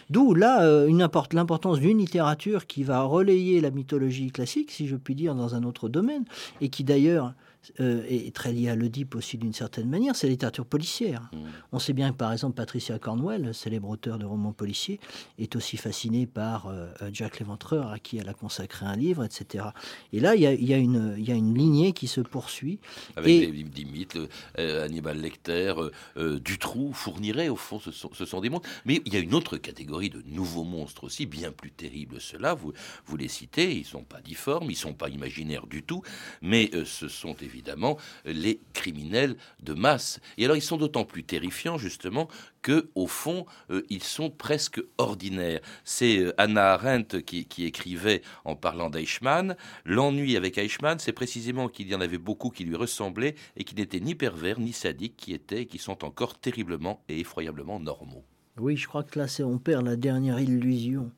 D'où 0.09 0.33
là 0.33 0.63
euh, 0.63 1.07
l'importance 1.31 1.79
d'une 1.79 1.99
littérature 1.99 2.65
qui 2.65 2.83
va 2.83 3.03
relayer 3.03 3.61
la 3.61 3.69
mythologie 3.69 4.31
classique, 4.31 4.71
si 4.71 4.87
je 4.87 4.95
puis 4.95 5.15
dire, 5.15 5.35
dans 5.35 5.55
un 5.55 5.63
autre 5.63 5.87
domaine, 5.87 6.25
et 6.61 6.69
qui 6.69 6.83
d'ailleurs 6.83 7.33
euh, 7.79 8.03
est 8.07 8.33
très 8.33 8.53
lié 8.53 8.69
à 8.69 8.75
l'Oedipe 8.75 9.15
aussi 9.15 9.37
d'une 9.37 9.53
certaine 9.53 9.89
manière, 9.89 10.15
c'est 10.15 10.27
la 10.27 10.31
littérature 10.31 10.65
policière. 10.65 11.29
Mm. 11.33 11.37
On 11.73 11.79
sait 11.79 11.93
bien 11.93 12.11
que 12.11 12.17
par 12.17 12.31
exemple 12.31 12.55
Patricia 12.55 12.97
Cornwell, 12.99 13.53
célèbre 13.53 13.89
auteur 13.89 14.17
de 14.17 14.25
romans 14.25 14.53
policiers, 14.53 14.99
est 15.37 15.55
aussi 15.55 15.75
fascinée 15.75 16.25
par 16.25 16.67
euh, 16.67 16.87
Jack 17.11 17.39
l'Éventreur, 17.39 17.89
à 17.89 17.99
qui 17.99 18.17
elle 18.17 18.29
a 18.29 18.33
consacré 18.33 18.85
un 18.85 18.95
livre, 18.95 19.23
etc. 19.25 19.65
Et 20.13 20.19
là, 20.19 20.35
il 20.35 20.41
y 20.41 20.47
a, 20.47 20.53
y 20.53 20.73
a, 20.73 20.77
y 20.77 21.31
a 21.31 21.35
une 21.35 21.53
lignée 21.53 21.91
qui 21.91 22.07
se 22.07 22.21
poursuit. 22.21 22.79
Avec 23.17 23.29
et... 23.29 23.47
des, 23.47 23.63
des, 23.63 23.85
mythes, 23.85 24.17
euh, 24.57 24.85
Hannibal 24.85 25.19
Lecter, 25.19 25.73
Dutroux, 26.15 26.93
Fourniret, 26.93 27.49
au 27.49 27.55
fond, 27.57 27.79
ce 27.79 27.91
sont, 27.91 28.09
ce 28.13 28.25
sont, 28.25 28.39
des 28.39 28.49
monstres. 28.49 28.69
Mais 28.85 29.01
il 29.05 29.13
y 29.13 29.17
a 29.17 29.19
une 29.19 29.35
autre 29.35 29.57
catégorie 29.57 30.09
de 30.09 30.23
nouveaux 30.27 30.63
monstres 30.63 31.03
aussi, 31.03 31.25
bien 31.25 31.51
plus 31.51 31.71
terribles. 31.71 32.21
Ceux-là, 32.21 32.53
vous, 32.53 32.73
vous 33.05 33.17
les 33.17 33.27
citez, 33.27 33.75
ils 33.75 33.81
ne 33.81 33.85
sont 33.85 34.03
pas 34.03 34.21
difformes, 34.21 34.65
ils 34.65 34.73
ne 34.73 34.77
sont 34.77 34.93
pas 34.93 35.09
imaginaires 35.09 35.67
du 35.67 35.83
tout, 35.83 36.01
mais 36.41 36.71
ce 36.85 37.07
sont 37.07 37.35
évidemment 37.49 37.97
les 38.25 38.59
criminels 38.73 39.35
de 39.61 39.73
masse. 39.73 40.19
Et 40.37 40.45
alors 40.45 40.55
ils 40.55 40.61
sont 40.61 40.77
d'autant 40.77 41.05
plus 41.05 41.23
terrifiants 41.23 41.77
justement 41.77 42.27
que 42.61 42.89
au 42.95 43.07
fond 43.07 43.45
euh, 43.71 43.83
ils 43.89 44.03
sont 44.03 44.29
presque 44.29 44.81
ordinaires. 44.97 45.61
C'est 45.83 46.19
euh, 46.19 46.33
Anna 46.37 46.73
Arendt 46.73 47.23
qui, 47.23 47.65
écrivait 47.65 48.21
en 48.45 48.55
parlant 48.55 48.89
d'Eichmann. 48.89 49.55
L'ennui 49.85 50.37
avec 50.37 50.57
Eichmann, 50.57 50.99
c'est 50.99 51.13
précisément 51.13 51.67
qu'il 51.67 51.87
y 51.87 51.95
en 51.95 52.01
avait 52.01 52.17
beaucoup 52.17 52.49
qui 52.49 52.63
lui 52.63 52.75
ressemblaient 52.75 53.35
et 53.57 53.63
qui 53.63 53.75
n'étaient 53.75 53.99
ni 53.99 54.15
pervers 54.15 54.59
ni 54.59 54.73
sadiques, 54.73 55.17
qui 55.17 55.33
étaient, 55.33 55.65
qui 55.65 55.77
sont 55.77 56.05
encore 56.05 56.37
terriblement 56.37 57.03
et 57.09 57.19
effroyablement 57.19 57.79
normaux. 57.79 58.23
Oui, 58.57 58.75
je 58.75 58.87
crois 58.87 59.03
que 59.03 59.19
là, 59.19 59.25
on 59.45 59.57
perd 59.57 59.85
la 59.85 59.95
dernière 59.95 60.39
illusion 60.39 61.11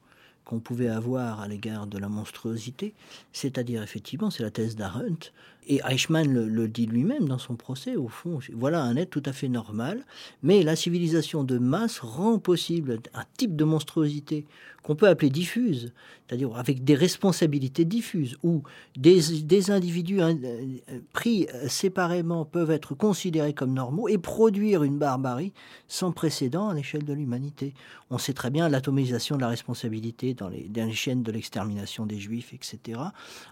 qu'on 0.45 0.59
pouvait 0.59 0.89
avoir 0.89 1.39
à 1.39 1.47
l'égard 1.47 1.87
de 1.87 1.97
la 1.97 2.09
monstruosité, 2.09 2.93
c'est-à-dire 3.31 3.83
effectivement, 3.83 4.29
c'est 4.29 4.43
la 4.43 4.51
thèse 4.51 4.75
d'Arendt, 4.75 5.31
et 5.67 5.81
Eichmann 5.87 6.31
le, 6.31 6.67
dit 6.67 6.85
lui-même 6.85 7.27
dans 7.27 7.37
son 7.37 7.55
procès, 7.55 7.95
au 7.95 8.07
fond, 8.07 8.39
voilà 8.53 8.81
un 8.81 8.95
être 8.95 9.09
tout 9.09 9.23
à 9.25 9.33
fait 9.33 9.47
normal, 9.47 10.05
mais 10.43 10.63
la 10.63 10.75
civilisation 10.75 11.43
de 11.43 11.57
masse 11.57 11.99
rend 11.99 12.39
possible 12.39 12.99
un 13.13 13.23
type 13.37 13.55
de 13.55 13.63
monstruosité 13.63 14.45
qu'on 14.83 14.95
peut 14.95 15.07
appeler 15.07 15.29
diffuse, 15.29 15.93
c'est-à-dire 16.27 16.55
avec 16.55 16.83
des 16.83 16.95
responsabilités 16.95 17.85
diffuses, 17.85 18.37
où 18.43 18.63
des, 18.95 19.71
individus 19.71 20.21
hein, 20.21 20.37
euh, 20.43 20.99
pris 21.13 21.47
euh, 21.53 21.67
séparément 21.67 22.45
peuvent 22.45 22.71
être 22.71 22.95
considérés 22.95 23.53
comme 23.53 23.73
normaux 23.73 24.07
et 24.07 24.17
produire 24.17 24.83
une 24.83 24.97
barbarie 24.97 25.53
sans 25.87 26.11
précédent 26.11 26.69
à 26.69 26.73
l'échelle 26.73 27.03
de 27.03 27.13
l'humanité. 27.13 27.73
On 28.09 28.17
sait 28.17 28.33
très 28.33 28.49
bien 28.49 28.69
l'atomisation 28.69 29.35
de 29.35 29.41
la 29.41 29.49
responsabilité 29.49 30.33
dans 30.33 30.49
les, 30.49 30.67
dans 30.67 30.85
les 30.85 30.93
chaînes 30.93 31.23
de 31.23 31.31
l'extermination 31.31 32.05
des 32.05 32.19
juifs, 32.19 32.53
etc. 32.53 32.99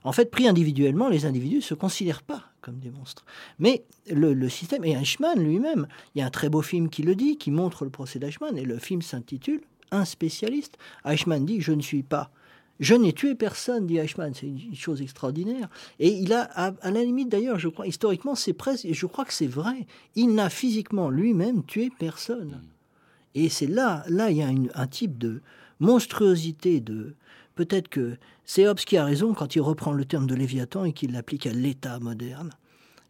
En 0.04 0.12
fait, 0.12 0.32
pris 0.32 0.48
individuellement, 0.48 1.10
les 1.10 1.26
individus 1.26 1.62
se 1.62 1.74
considèrent 1.74 2.24
pas 2.24 2.44
comme 2.62 2.80
des 2.80 2.92
monstres. 2.92 3.26
Mais 3.58 3.86
le, 4.10 4.50
système, 4.50 4.84
et 4.84 4.92
Eichmann 4.92 5.42
lui-même, 5.42 5.88
il 6.14 6.20
y 6.20 6.22
a 6.22 6.26
un 6.26 6.30
très 6.30 6.50
beau 6.50 6.62
film 6.62 6.90
qui 6.90 7.04
le 7.04 7.16
dit, 7.16 7.38
qui 7.38 7.52
montre 7.52 7.86
le 7.86 7.90
procès 7.90 8.20
d'Eichmann, 8.20 8.58
et 8.58 8.66
le 8.66 8.78
film 8.78 9.02
s'intitule 9.02 9.62
Un 9.92 10.06
spécialiste. 10.06 10.78
Eichmann 11.06 11.46
dit 11.46 11.62
Je 11.62 11.72
ne 11.72 11.82
suis 11.82 12.04
pas. 12.04 12.32
Je 12.80 12.96
n'ai 12.96 13.12
tué 13.12 13.36
personne, 13.36 13.88
dit 13.88 13.98
Eichmann. 13.98 14.34
C'est 14.34 14.48
une 14.48 14.76
chose 14.76 15.02
extraordinaire. 15.02 15.70
Et 16.00 16.10
il 16.10 16.32
a, 16.34 16.44
à, 16.44 16.92
la 16.92 17.04
limite 17.04 17.30
d'ailleurs, 17.30 17.60
je 17.60 17.68
crois, 17.68 17.88
historiquement, 17.88 18.36
c'est 18.36 18.54
presque, 18.54 18.86
et 18.86 18.94
je 18.94 19.06
crois 19.06 19.26
que 19.26 19.34
c'est 19.34 19.48
vrai, 19.48 19.86
il 20.16 20.34
n'a 20.34 20.50
physiquement 20.50 21.10
lui-même 21.10 21.66
tué 21.66 21.92
personne. 22.00 22.62
Et 23.36 23.50
c'est 23.50 23.68
là, 23.68 24.04
là, 24.08 24.32
il 24.32 24.38
y 24.38 24.42
a 24.42 24.48
un 24.48 24.88
type 24.88 25.18
de 25.18 25.42
monstruosité, 25.80 26.80
de, 26.80 27.16
peut-être 27.56 27.90
que 27.90 28.18
c'est 28.46 28.68
Hobbes 28.68 28.80
qui 28.80 28.98
a 28.98 29.06
raison 29.06 29.34
quand 29.34 29.56
il 29.56 29.62
reprend 29.62 29.92
le 29.92 30.06
terme 30.06 30.28
de 30.28 30.36
Léviathan 30.36 30.86
et 30.86 30.94
qu'il 30.94 31.12
l'applique 31.12 31.48
à 31.48 31.52
l'État 31.52 32.00
moderne. 32.00 32.52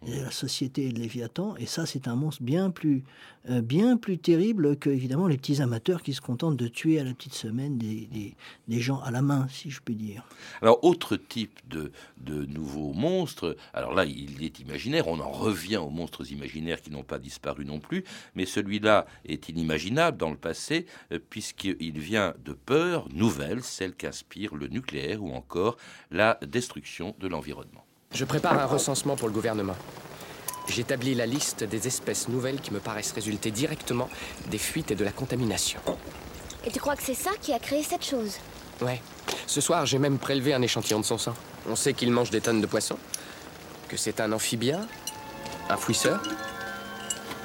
La 0.07 0.31
société 0.31 0.93
de 0.93 0.97
Léviathan, 0.97 1.57
et 1.57 1.65
ça 1.65 1.85
c'est 1.85 2.07
un 2.07 2.15
monstre 2.15 2.41
bien 2.41 2.71
plus, 2.71 3.03
euh, 3.49 3.61
bien 3.61 3.97
plus 3.97 4.17
terrible 4.17 4.77
que 4.77 4.89
évidemment 4.89 5.27
les 5.27 5.35
petits 5.35 5.61
amateurs 5.61 6.03
qui 6.03 6.13
se 6.13 6.21
contentent 6.21 6.55
de 6.55 6.69
tuer 6.69 7.01
à 7.01 7.03
la 7.03 7.13
petite 7.13 7.33
semaine 7.33 7.77
des, 7.77 8.07
des, 8.69 8.79
gens 8.79 9.01
à 9.01 9.11
la 9.11 9.21
main, 9.21 9.47
si 9.49 9.69
je 9.69 9.81
puis 9.81 9.95
dire. 9.95 10.23
Alors 10.61 10.81
autre 10.85 11.17
type 11.17 11.59
de, 11.67 11.91
de 12.21 12.45
nouveaux 12.45 12.93
monstres, 12.93 13.57
alors 13.73 13.93
là 13.93 14.05
il 14.05 14.41
est 14.41 14.61
imaginaire, 14.61 15.09
on 15.09 15.19
en 15.19 15.31
revient 15.31 15.77
aux 15.77 15.89
monstres 15.89 16.31
imaginaires 16.31 16.81
qui 16.81 16.91
n'ont 16.91 17.03
pas 17.03 17.19
disparu 17.19 17.65
non 17.65 17.81
plus, 17.81 18.05
mais 18.35 18.45
celui-là 18.45 19.05
est 19.25 19.49
inimaginable 19.49 20.15
dans 20.17 20.31
le 20.31 20.37
passé 20.37 20.85
euh, 21.11 21.19
puisqu'il 21.29 21.99
vient 21.99 22.35
de 22.45 22.53
peurs 22.53 23.09
nouvelles, 23.13 23.63
celles 23.63 23.95
qu'inspire 23.95 24.55
le 24.55 24.67
nucléaire 24.67 25.21
ou 25.21 25.33
encore 25.33 25.75
la 26.09 26.39
destruction 26.47 27.15
de 27.19 27.27
l'environnement. 27.27 27.83
Je 28.11 28.25
prépare 28.25 28.59
un 28.59 28.65
recensement 28.65 29.15
pour 29.15 29.27
le 29.27 29.33
gouvernement. 29.33 29.75
J'établis 30.67 31.13
la 31.13 31.27
liste 31.27 31.63
des 31.63 31.87
espèces 31.87 32.27
nouvelles 32.27 32.59
qui 32.59 32.73
me 32.73 32.79
paraissent 32.79 33.11
résulter 33.11 33.51
directement 33.51 34.09
des 34.47 34.57
fuites 34.57 34.89
et 34.91 34.95
de 34.95 35.05
la 35.05 35.11
contamination. 35.11 35.79
Et 36.65 36.71
tu 36.71 36.79
crois 36.79 36.95
que 36.95 37.03
c'est 37.03 37.13
ça 37.13 37.29
qui 37.39 37.53
a 37.53 37.59
créé 37.59 37.83
cette 37.83 38.03
chose? 38.03 38.37
Ouais. 38.81 39.01
Ce 39.45 39.61
soir, 39.61 39.85
j'ai 39.85 39.99
même 39.99 40.17
prélevé 40.17 40.53
un 40.53 40.61
échantillon 40.61 40.99
de 40.99 41.05
son 41.05 41.19
sang. 41.19 41.35
On 41.69 41.75
sait 41.75 41.93
qu'il 41.93 42.11
mange 42.11 42.31
des 42.31 42.41
tonnes 42.41 42.61
de 42.61 42.65
poissons, 42.65 42.97
que 43.87 43.95
c'est 43.95 44.19
un 44.19 44.31
amphibien, 44.31 44.87
un 45.69 45.77
fouisseur, 45.77 46.21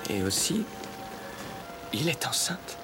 et 0.08 0.22
aussi, 0.22 0.64
il 1.92 2.08
est 2.08 2.26
enceinte. 2.26 2.78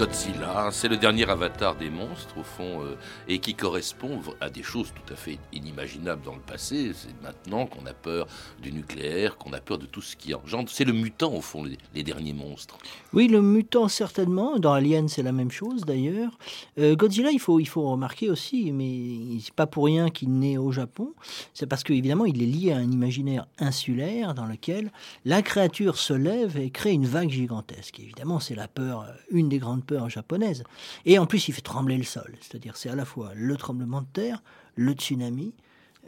Godzilla 0.00 0.30
Godzilla, 0.32 0.68
c'est 0.72 0.88
le 0.88 0.96
dernier 0.96 1.28
avatar 1.28 1.76
des 1.76 1.90
monstres 1.90 2.38
au 2.38 2.42
fond 2.42 2.82
euh, 2.82 2.96
et 3.28 3.38
qui 3.38 3.54
correspond 3.54 4.20
à 4.40 4.48
des 4.48 4.62
choses 4.62 4.94
tout 4.94 5.12
à 5.12 5.16
fait 5.16 5.38
inimaginables 5.52 6.22
dans 6.24 6.34
le 6.34 6.40
passé. 6.40 6.92
C'est 6.94 7.22
maintenant 7.22 7.66
qu'on 7.66 7.84
a 7.84 7.92
peur 7.92 8.26
du 8.62 8.72
nucléaire, 8.72 9.36
qu'on 9.36 9.52
a 9.52 9.60
peur 9.60 9.76
de 9.76 9.84
tout 9.84 10.00
ce 10.00 10.16
qui 10.16 10.32
engendre. 10.32 10.70
C'est 10.70 10.86
le 10.86 10.94
mutant 10.94 11.34
au 11.34 11.42
fond, 11.42 11.64
les, 11.94 12.02
derniers 12.02 12.32
monstres. 12.32 12.78
Oui, 13.12 13.28
le 13.28 13.42
mutant 13.42 13.88
certainement. 13.88 14.58
Dans 14.58 14.72
Alien, 14.72 15.06
c'est 15.06 15.22
la 15.22 15.32
même 15.32 15.50
chose 15.50 15.82
d'ailleurs. 15.82 16.38
Euh, 16.78 16.96
Godzilla, 16.96 17.30
il 17.30 17.40
faut, 17.40 17.60
il 17.60 17.68
faut 17.68 17.90
remarquer 17.90 18.30
aussi, 18.30 18.72
mais 18.72 19.38
c'est 19.42 19.54
pas 19.54 19.66
pour 19.66 19.84
rien 19.84 20.08
qu'il 20.08 20.32
naît 20.32 20.56
au 20.56 20.72
Japon. 20.72 21.12
C'est 21.52 21.66
parce 21.66 21.84
qu'évidemment, 21.84 22.24
il 22.24 22.42
est 22.42 22.46
lié 22.46 22.72
à 22.72 22.78
un 22.78 22.90
imaginaire 22.90 23.46
insulaire 23.58 24.32
dans 24.32 24.46
lequel 24.46 24.92
la 25.26 25.42
créature 25.42 25.98
se 25.98 26.14
lève 26.14 26.56
et 26.56 26.70
crée 26.70 26.92
une 26.92 27.06
vague 27.06 27.28
gigantesque. 27.28 28.00
Évidemment, 28.00 28.40
c'est 28.40 28.54
la 28.54 28.66
peur, 28.66 29.02
euh, 29.02 29.12
une 29.30 29.50
des 29.50 29.58
grandes 29.58 29.84
japonaise. 30.08 30.64
Et 31.04 31.18
en 31.18 31.26
plus, 31.26 31.48
il 31.48 31.52
fait 31.52 31.60
trembler 31.60 31.96
le 31.96 32.04
sol. 32.04 32.36
C'est-à-dire, 32.40 32.76
c'est 32.76 32.88
à 32.88 32.94
la 32.94 33.04
fois 33.04 33.32
le 33.34 33.56
tremblement 33.56 34.02
de 34.02 34.06
terre, 34.12 34.42
le 34.74 34.92
tsunami, 34.92 35.54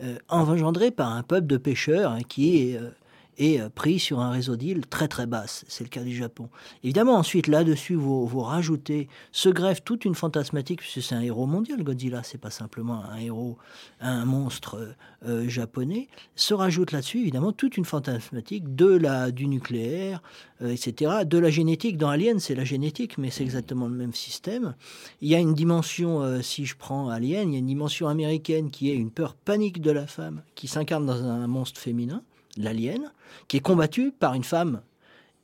euh, 0.02 0.18
engendré 0.28 0.90
par 0.90 1.12
un 1.12 1.22
peuple 1.22 1.46
de 1.46 1.56
pêcheurs 1.56 2.12
hein, 2.12 2.22
qui 2.26 2.58
est 2.58 2.78
euh, 2.78 2.90
et 3.38 3.60
euh, 3.60 3.68
pris 3.68 3.98
sur 3.98 4.20
un 4.20 4.30
réseau 4.30 4.56
d'îles 4.56 4.86
très 4.86 5.08
très 5.08 5.26
basse. 5.26 5.64
C'est 5.68 5.84
le 5.84 5.90
cas 5.90 6.02
du 6.02 6.14
Japon. 6.14 6.48
Évidemment, 6.84 7.16
ensuite, 7.16 7.46
là-dessus, 7.46 7.94
vous, 7.94 8.26
vous 8.26 8.40
rajoutez, 8.40 9.08
se 9.32 9.48
greffe 9.48 9.82
toute 9.84 10.04
une 10.04 10.14
fantasmatique, 10.14 10.80
puisque 10.80 11.02
c'est 11.02 11.14
un 11.14 11.20
héros 11.20 11.46
mondial, 11.46 11.82
Godzilla, 11.82 12.22
c'est 12.22 12.40
pas 12.40 12.50
simplement 12.50 13.04
un 13.04 13.16
héros, 13.16 13.58
un 14.00 14.24
monstre 14.24 14.76
euh, 14.76 14.94
euh, 15.26 15.48
japonais. 15.48 16.08
Se 16.36 16.54
rajoute 16.54 16.92
là-dessus, 16.92 17.20
évidemment, 17.20 17.52
toute 17.52 17.76
une 17.76 17.84
fantasmatique 17.84 18.74
de 18.74 18.86
la, 18.86 19.30
du 19.30 19.46
nucléaire, 19.46 20.22
etc. 20.64 21.24
De 21.24 21.38
la 21.38 21.50
génétique. 21.50 21.96
Dans 21.96 22.08
Alien, 22.08 22.38
c'est 22.38 22.54
la 22.54 22.64
génétique, 22.64 23.18
mais 23.18 23.30
c'est 23.30 23.42
exactement 23.42 23.88
le 23.88 23.94
même 23.94 24.12
système. 24.12 24.74
Il 25.20 25.28
y 25.28 25.34
a 25.34 25.38
une 25.38 25.54
dimension, 25.54 26.40
si 26.42 26.66
je 26.66 26.76
prends 26.76 27.08
Alien, 27.08 27.50
il 27.50 27.52
y 27.52 27.56
a 27.56 27.58
une 27.58 27.66
dimension 27.66 28.08
américaine 28.08 28.70
qui 28.70 28.90
est 28.90 28.94
une 28.94 29.10
peur 29.10 29.34
panique 29.34 29.80
de 29.80 29.90
la 29.90 30.06
femme, 30.06 30.42
qui 30.54 30.68
s'incarne 30.68 31.06
dans 31.06 31.22
un 31.24 31.46
monstre 31.46 31.80
féminin 31.80 32.22
l'alien, 32.56 33.12
qui 33.48 33.58
est 33.58 33.60
combattu 33.60 34.12
par 34.12 34.34
une 34.34 34.44
femme 34.44 34.82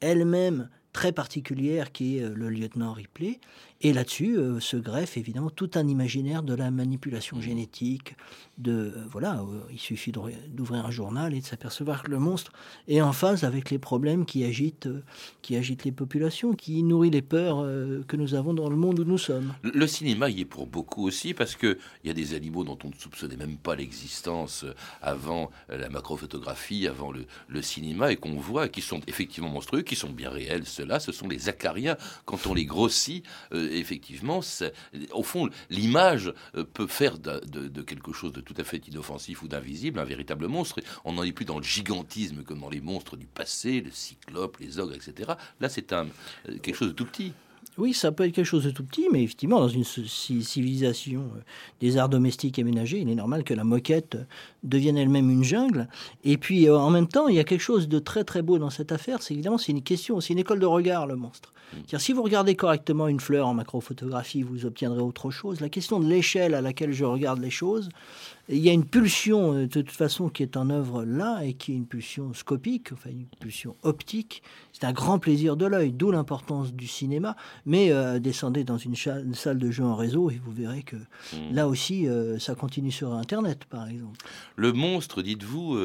elle-même 0.00 0.68
très 0.92 1.12
particulière 1.12 1.92
qui 1.92 2.18
est 2.18 2.22
euh, 2.22 2.34
le 2.34 2.48
lieutenant 2.48 2.92
Ripley. 2.92 3.40
Et 3.80 3.92
là-dessus 3.92 4.36
euh, 4.36 4.58
se 4.58 4.76
greffe 4.76 5.16
évidemment 5.16 5.50
tout 5.50 5.70
un 5.76 5.86
imaginaire 5.86 6.42
de 6.42 6.52
la 6.52 6.72
manipulation 6.72 7.40
génétique. 7.40 8.16
De 8.58 8.72
euh, 8.72 9.04
voilà, 9.12 9.34
euh, 9.34 9.60
il 9.70 9.78
suffit 9.78 10.10
d'ouvrir 10.10 10.84
un 10.84 10.90
journal 10.90 11.32
et 11.32 11.40
de 11.40 11.46
s'apercevoir 11.46 12.02
que 12.02 12.10
le 12.10 12.18
monstre 12.18 12.50
est 12.88 13.00
en 13.00 13.12
phase 13.12 13.44
avec 13.44 13.70
les 13.70 13.78
problèmes 13.78 14.26
qui 14.26 14.42
agitent, 14.42 14.88
qui 15.42 15.54
agitent 15.54 15.84
les 15.84 15.92
populations, 15.92 16.54
qui 16.54 16.82
nourrit 16.82 17.10
les 17.10 17.22
peurs 17.22 17.58
que 18.08 18.16
nous 18.16 18.34
avons 18.34 18.52
dans 18.52 18.68
le 18.68 18.74
monde 18.74 18.98
où 18.98 19.04
nous 19.04 19.18
sommes. 19.18 19.54
Le 19.62 19.86
cinéma 19.86 20.28
y 20.28 20.40
est 20.40 20.44
pour 20.44 20.66
beaucoup 20.66 21.06
aussi 21.06 21.32
parce 21.32 21.54
que 21.54 21.78
il 22.02 22.08
y 22.08 22.10
a 22.10 22.14
des 22.14 22.34
animaux 22.34 22.64
dont 22.64 22.78
on 22.82 22.88
ne 22.88 22.94
soupçonnait 22.94 23.36
même 23.36 23.58
pas 23.58 23.76
l'existence 23.76 24.64
avant 25.02 25.50
la 25.68 25.88
macrophotographie, 25.88 26.88
avant 26.88 27.12
le, 27.12 27.26
le 27.48 27.62
cinéma 27.62 28.10
et 28.10 28.16
qu'on 28.16 28.36
voit 28.36 28.68
qui 28.68 28.80
sont 28.80 29.00
effectivement 29.06 29.50
monstrueux, 29.50 29.82
qui 29.82 29.94
sont 29.94 30.10
bien 30.10 30.30
réels. 30.30 30.66
Ceux-là, 30.66 30.98
ce 30.98 31.12
sont 31.12 31.28
les 31.28 31.48
acariens. 31.48 31.96
Quand 32.24 32.46
on 32.46 32.54
les 32.54 32.64
grossit, 32.64 33.24
effectivement, 33.70 34.40
au 35.12 35.22
fond, 35.22 35.48
l'image 35.70 36.32
euh, 36.56 36.64
peut 36.64 36.86
faire 36.86 37.18
de, 37.18 37.82
quelque 37.82 38.12
chose 38.12 38.32
de 38.32 38.40
tout 38.40 38.54
à 38.58 38.64
fait 38.64 38.86
inoffensif 38.88 39.42
ou 39.42 39.48
d'invisible 39.48 39.98
un 39.98 40.04
véritable 40.04 40.46
monstre. 40.46 40.80
On 41.04 41.12
n'en 41.12 41.22
est 41.22 41.32
plus 41.32 41.44
dans 41.44 41.58
le 41.58 41.64
gigantisme 41.64 42.42
comme 42.42 42.60
dans 42.60 42.70
les 42.70 42.80
monstres 42.80 43.16
du 43.16 43.26
passé, 43.26 43.80
le 43.80 43.90
cyclope, 43.90 44.58
les 44.58 44.78
ogres, 44.78 44.94
etc. 44.94 45.32
Là, 45.60 45.68
c'est 45.68 45.92
un, 45.92 46.06
euh, 46.48 46.58
quelque 46.62 46.76
chose 46.76 46.88
de 46.88 46.94
tout 46.94 47.06
petit. 47.06 47.32
Oui, 47.76 47.94
ça 47.94 48.10
peut 48.10 48.24
être 48.24 48.34
quelque 48.34 48.44
chose 48.44 48.64
de 48.64 48.70
tout 48.70 48.82
petit, 48.82 49.06
mais 49.12 49.22
effectivement, 49.22 49.60
dans 49.60 49.68
une 49.68 49.84
civilisation 49.84 51.20
euh, 51.36 51.40
des 51.80 51.96
arts 51.96 52.08
domestiques 52.08 52.58
et 52.58 52.64
ménagers, 52.64 52.98
il 52.98 53.08
est 53.08 53.14
normal 53.14 53.44
que 53.44 53.54
la 53.54 53.62
moquette 53.62 54.18
devienne 54.64 54.96
elle-même 54.96 55.30
une 55.30 55.44
jungle. 55.44 55.88
Et 56.24 56.38
puis, 56.38 56.68
en 56.68 56.90
même 56.90 57.06
temps, 57.06 57.28
il 57.28 57.36
y 57.36 57.38
a 57.38 57.44
quelque 57.44 57.60
chose 57.60 57.88
de 57.88 57.98
très 58.00 58.24
très 58.24 58.42
beau 58.42 58.58
dans 58.58 58.70
cette 58.70 58.90
affaire. 58.90 59.22
C'est 59.22 59.34
évidemment, 59.34 59.58
c'est 59.58 59.72
une 59.72 59.82
question, 59.82 60.20
c'est 60.20 60.32
une 60.32 60.40
école 60.40 60.58
de 60.58 60.66
regard, 60.66 61.06
le 61.06 61.14
monstre. 61.14 61.52
Si 61.98 62.12
vous 62.12 62.22
regardez 62.22 62.54
correctement 62.54 63.08
une 63.08 63.20
fleur 63.20 63.46
en 63.46 63.54
macrophotographie, 63.54 64.42
vous 64.42 64.66
obtiendrez 64.66 65.00
autre 65.00 65.30
chose. 65.30 65.60
La 65.60 65.68
question 65.68 66.00
de 66.00 66.08
l'échelle 66.08 66.54
à 66.54 66.60
laquelle 66.60 66.92
je 66.92 67.04
regarde 67.04 67.40
les 67.40 67.50
choses, 67.50 67.88
il 68.50 68.58
y 68.58 68.70
a 68.70 68.72
une 68.72 68.86
pulsion 68.86 69.52
euh, 69.52 69.66
de 69.66 69.82
toute 69.82 69.90
façon 69.90 70.30
qui 70.30 70.42
est 70.42 70.56
en 70.56 70.70
œuvre 70.70 71.04
là 71.04 71.42
et 71.42 71.52
qui 71.52 71.72
est 71.72 71.74
une 71.76 71.86
pulsion 71.86 72.32
scopique, 72.32 72.92
enfin 72.92 73.10
une 73.10 73.26
pulsion 73.40 73.76
optique. 73.82 74.42
C'est 74.72 74.84
un 74.84 74.92
grand 74.92 75.18
plaisir 75.18 75.56
de 75.56 75.66
l'œil, 75.66 75.92
d'où 75.92 76.10
l'importance 76.10 76.72
du 76.72 76.86
cinéma. 76.86 77.36
Mais 77.66 77.92
euh, 77.92 78.18
descendez 78.18 78.64
dans 78.64 78.78
une, 78.78 78.96
salle 78.96 79.58
de 79.58 79.70
jeu 79.70 79.84
en 79.84 79.94
réseau 79.94 80.30
et 80.30 80.40
vous 80.42 80.52
verrez 80.52 80.82
que 80.82 80.96
hmm. 80.96 81.52
là 81.52 81.68
aussi, 81.68 82.08
euh, 82.08 82.38
ça 82.38 82.54
continue 82.54 82.90
sur 82.90 83.12
Internet, 83.12 83.64
par 83.66 83.86
exemple. 83.86 84.18
Le 84.56 84.72
monstre, 84.72 85.22
dites-vous, 85.22 85.78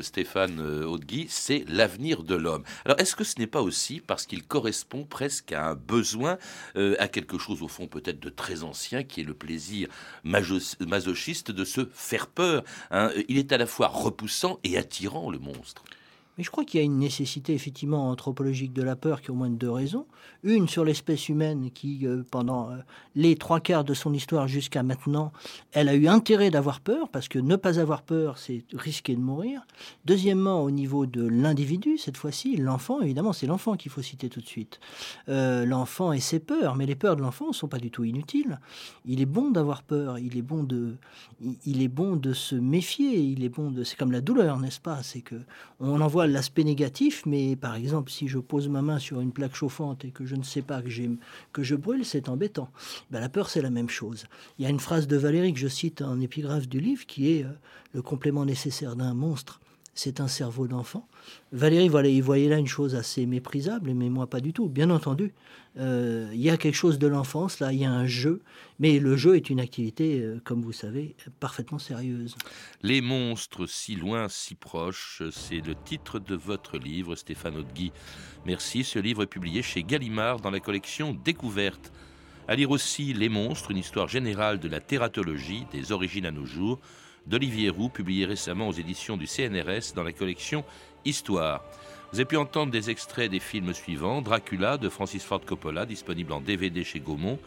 Stéphane 0.00 0.60
Haudegui, 0.60 1.26
c'est 1.28 1.64
l'avenir 1.68 2.22
de 2.22 2.34
l'homme. 2.34 2.62
Alors, 2.84 2.98
est-ce 3.00 3.16
que 3.16 3.24
ce 3.24 3.38
n'est 3.38 3.46
pas 3.46 3.62
aussi 3.62 4.00
parce 4.00 4.26
qu'il 4.26 4.42
correspond 4.42 5.04
presque 5.08 5.52
à 5.52 5.68
un 5.68 5.74
besoin, 5.74 6.38
à 6.74 7.08
quelque 7.08 7.38
chose 7.38 7.62
au 7.62 7.68
fond 7.68 7.86
peut-être 7.86 8.20
de 8.20 8.28
très 8.28 8.62
ancien, 8.62 9.02
qui 9.02 9.20
est 9.20 9.24
le 9.24 9.34
plaisir 9.34 9.88
masochiste 10.24 11.50
de 11.50 11.64
se 11.64 11.88
faire 11.92 12.26
peur. 12.26 12.64
Hein. 12.90 13.10
Il 13.28 13.38
est 13.38 13.52
à 13.52 13.58
la 13.58 13.66
fois 13.66 13.88
repoussant 13.88 14.58
et 14.64 14.76
attirant, 14.76 15.30
le 15.30 15.38
monstre. 15.38 15.82
Mais 16.36 16.44
je 16.44 16.50
crois 16.50 16.64
qu'il 16.64 16.78
y 16.78 16.82
a 16.82 16.84
une 16.84 16.98
nécessité 16.98 17.54
effectivement 17.54 18.10
anthropologique 18.10 18.72
de 18.72 18.82
la 18.82 18.96
peur 18.96 19.22
qui 19.22 19.30
a 19.30 19.32
au 19.32 19.36
moins 19.36 19.48
deux 19.48 19.70
raisons. 19.70 20.06
Une 20.42 20.68
sur 20.68 20.84
l'espèce 20.84 21.28
humaine 21.28 21.70
qui, 21.70 22.06
euh, 22.06 22.22
pendant 22.30 22.70
euh, 22.70 22.76
les 23.14 23.36
trois 23.36 23.60
quarts 23.60 23.84
de 23.84 23.94
son 23.94 24.12
histoire 24.12 24.46
jusqu'à 24.46 24.82
maintenant, 24.82 25.32
elle 25.72 25.88
a 25.88 25.94
eu 25.94 26.08
intérêt 26.08 26.50
d'avoir 26.50 26.80
peur, 26.80 27.08
parce 27.08 27.28
que 27.28 27.38
ne 27.38 27.56
pas 27.56 27.78
avoir 27.80 28.02
peur, 28.02 28.38
c'est 28.38 28.64
risquer 28.74 29.14
de 29.14 29.20
mourir. 29.20 29.66
Deuxièmement, 30.04 30.62
au 30.62 30.70
niveau 30.70 31.06
de 31.06 31.26
l'individu, 31.26 31.96
cette 31.98 32.16
fois-ci, 32.16 32.56
l'enfant, 32.56 33.00
évidemment, 33.00 33.32
c'est 33.32 33.46
l'enfant 33.46 33.76
qu'il 33.76 33.90
faut 33.90 34.02
citer 34.02 34.28
tout 34.28 34.40
de 34.40 34.46
suite. 34.46 34.78
Euh, 35.28 35.64
l'enfant 35.64 36.12
et 36.12 36.20
ses 36.20 36.38
peurs, 36.38 36.76
mais 36.76 36.86
les 36.86 36.96
peurs 36.96 37.16
de 37.16 37.22
l'enfant 37.22 37.48
ne 37.48 37.52
sont 37.54 37.68
pas 37.68 37.78
du 37.78 37.90
tout 37.90 38.04
inutiles. 38.04 38.60
Il 39.04 39.20
est 39.20 39.26
bon 39.26 39.50
d'avoir 39.50 39.82
peur, 39.82 40.18
il 40.18 40.36
est 40.36 40.42
bon 40.42 40.62
de, 40.62 40.96
il 41.64 41.82
est 41.82 41.88
bon 41.88 42.16
de 42.16 42.32
se 42.32 42.54
méfier, 42.54 43.18
il 43.18 43.44
est 43.44 43.48
bon 43.48 43.70
de... 43.70 43.84
C'est 43.84 43.96
comme 43.96 44.12
la 44.12 44.20
douleur, 44.20 44.58
n'est-ce 44.58 44.80
pas? 44.80 45.02
C'est 45.02 45.22
que 45.22 45.36
on 45.80 46.00
en 46.00 46.08
l'aspect 46.32 46.64
négatif, 46.64 47.24
mais 47.26 47.56
par 47.56 47.74
exemple, 47.74 48.10
si 48.10 48.28
je 48.28 48.38
pose 48.38 48.68
ma 48.68 48.82
main 48.82 48.98
sur 48.98 49.20
une 49.20 49.32
plaque 49.32 49.54
chauffante 49.54 50.04
et 50.04 50.10
que 50.10 50.24
je 50.24 50.36
ne 50.36 50.42
sais 50.42 50.62
pas 50.62 50.82
que, 50.82 50.88
que 51.52 51.62
je 51.62 51.74
brûle, 51.74 52.04
c'est 52.04 52.28
embêtant. 52.28 52.70
Ben, 53.10 53.20
la 53.20 53.28
peur, 53.28 53.48
c'est 53.48 53.62
la 53.62 53.70
même 53.70 53.88
chose. 53.88 54.26
Il 54.58 54.64
y 54.64 54.66
a 54.66 54.70
une 54.70 54.80
phrase 54.80 55.06
de 55.06 55.16
Valérie 55.16 55.52
que 55.52 55.58
je 55.58 55.68
cite 55.68 56.02
en 56.02 56.20
épigraphe 56.20 56.68
du 56.68 56.80
livre 56.80 57.06
qui 57.06 57.32
est 57.32 57.44
euh, 57.44 57.50
Le 57.92 58.02
complément 58.02 58.44
nécessaire 58.44 58.96
d'un 58.96 59.14
monstre, 59.14 59.60
c'est 59.96 60.20
un 60.20 60.28
cerveau 60.28 60.68
d'enfant. 60.68 61.08
Valérie, 61.52 61.88
voilà, 61.88 62.08
il 62.08 62.22
voyait 62.22 62.48
là 62.48 62.58
une 62.58 62.66
chose 62.66 62.94
assez 62.94 63.26
méprisable, 63.26 63.92
mais 63.94 64.08
moi 64.08 64.28
pas 64.28 64.40
du 64.40 64.52
tout. 64.52 64.68
Bien 64.68 64.90
entendu, 64.90 65.32
euh, 65.78 66.30
il 66.32 66.40
y 66.40 66.50
a 66.50 66.56
quelque 66.56 66.74
chose 66.74 66.98
de 66.98 67.06
l'enfance, 67.06 67.60
là, 67.60 67.72
il 67.72 67.80
y 67.80 67.84
a 67.84 67.90
un 67.90 68.06
jeu, 68.06 68.42
mais 68.78 68.98
le 68.98 69.16
jeu 69.16 69.36
est 69.36 69.50
une 69.50 69.58
activité, 69.58 70.20
euh, 70.20 70.40
comme 70.44 70.62
vous 70.62 70.72
savez, 70.72 71.16
parfaitement 71.40 71.78
sérieuse. 71.78 72.36
Les 72.82 73.00
monstres 73.00 73.66
si 73.66 73.96
loin, 73.96 74.28
si 74.28 74.54
proches, 74.54 75.22
c'est 75.32 75.66
le 75.66 75.74
titre 75.74 76.18
de 76.18 76.34
votre 76.34 76.78
livre, 76.78 77.16
Stéphane 77.16 77.56
Haudegui. 77.56 77.92
Merci, 78.44 78.84
ce 78.84 78.98
livre 78.98 79.22
est 79.22 79.26
publié 79.26 79.62
chez 79.62 79.82
Gallimard 79.82 80.40
dans 80.40 80.50
la 80.50 80.60
collection 80.60 81.14
Découverte. 81.24 81.90
À 82.48 82.54
lire 82.54 82.70
aussi 82.70 83.12
Les 83.12 83.28
monstres, 83.28 83.72
une 83.72 83.78
histoire 83.78 84.08
générale 84.08 84.60
de 84.60 84.68
la 84.68 84.80
tératologie, 84.80 85.66
des 85.72 85.90
origines 85.90 86.26
à 86.26 86.30
nos 86.30 86.46
jours, 86.46 86.80
d'Olivier 87.26 87.70
Roux, 87.70 87.88
publié 87.88 88.24
récemment 88.24 88.68
aux 88.68 88.72
éditions 88.72 89.16
du 89.16 89.26
CNRS 89.26 89.94
dans 89.94 90.02
la 90.02 90.12
collection 90.12 90.64
Histoire. 91.04 91.62
Vous 92.12 92.18
avez 92.18 92.24
pu 92.24 92.36
entendre 92.36 92.72
des 92.72 92.90
extraits 92.90 93.30
des 93.30 93.40
films 93.40 93.74
suivants. 93.74 94.22
Dracula 94.22 94.78
de 94.78 94.88
Francis 94.88 95.24
Ford 95.24 95.40
Coppola, 95.44 95.86
disponible 95.86 96.32
en 96.32 96.40
DVD 96.40 96.84
chez 96.84 97.00
Gaumont, 97.00 97.38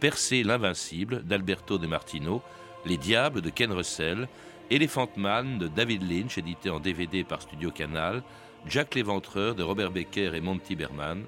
Percé 0.00 0.42
l'Invincible 0.42 1.22
d'Alberto 1.24 1.78
De 1.78 1.86
Martino, 1.86 2.42
Les 2.86 2.96
Diables 2.96 3.42
de 3.42 3.50
Ken 3.50 3.72
Russell, 3.72 4.28
Elephant 4.70 5.10
Man 5.16 5.58
de 5.58 5.68
David 5.68 6.10
Lynch, 6.10 6.38
édité 6.38 6.70
en 6.70 6.80
DVD 6.80 7.24
par 7.24 7.42
Studio 7.42 7.70
Canal, 7.70 8.22
Jack 8.66 8.94
l'Éventreur 8.94 9.54
de 9.54 9.62
Robert 9.62 9.90
Becker 9.90 10.32
et 10.34 10.40
Monty 10.40 10.76
Berman, 10.76 11.24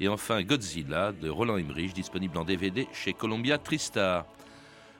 et 0.00 0.08
enfin 0.08 0.42
Godzilla 0.42 1.12
de 1.12 1.28
Roland 1.28 1.56
Emmerich, 1.56 1.92
disponible 1.92 2.38
en 2.38 2.44
DVD 2.44 2.88
chez 2.92 3.12
Columbia 3.12 3.58
Tristar. 3.58 4.26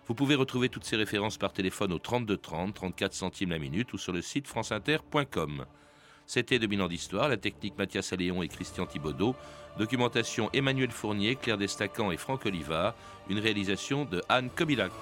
Vous 0.07 0.15
pouvez 0.15 0.35
retrouver 0.35 0.69
toutes 0.69 0.85
ces 0.85 0.97
références 0.97 1.39
par 1.39 1.53
téléphone 1.53 1.93
au 1.93 1.99
32 1.99 2.37
30, 2.37 2.75
34 2.75 3.15
centimes 3.15 3.51
la 3.51 3.59
minute 3.59 3.93
ou 3.95 3.99
sur 3.99 4.13
le 4.13 4.21
site 4.21 4.47
franceinter.com. 4.47 5.65
C'était 6.27 6.59
2000 6.59 6.83
ans 6.83 6.89
d'histoire, 6.89 7.29
la 7.29 7.37
technique 7.37 7.79
Mathias 7.79 8.13
Alléon 8.13 8.43
et 8.43 8.49
Christian 8.49 8.87
Thibaudot, 8.87 9.35
documentation 9.79 10.51
Emmanuel 10.53 10.91
Fournier, 10.91 11.37
Claire 11.37 11.59
Destacan 11.59 12.11
et 12.11 12.17
Franck 12.19 12.45
Olivard, 12.45 12.95
une 13.31 13.39
réalisation 13.39 14.05
de 14.05 14.23
Anne 14.29 14.51
Kobilac. 14.51 14.93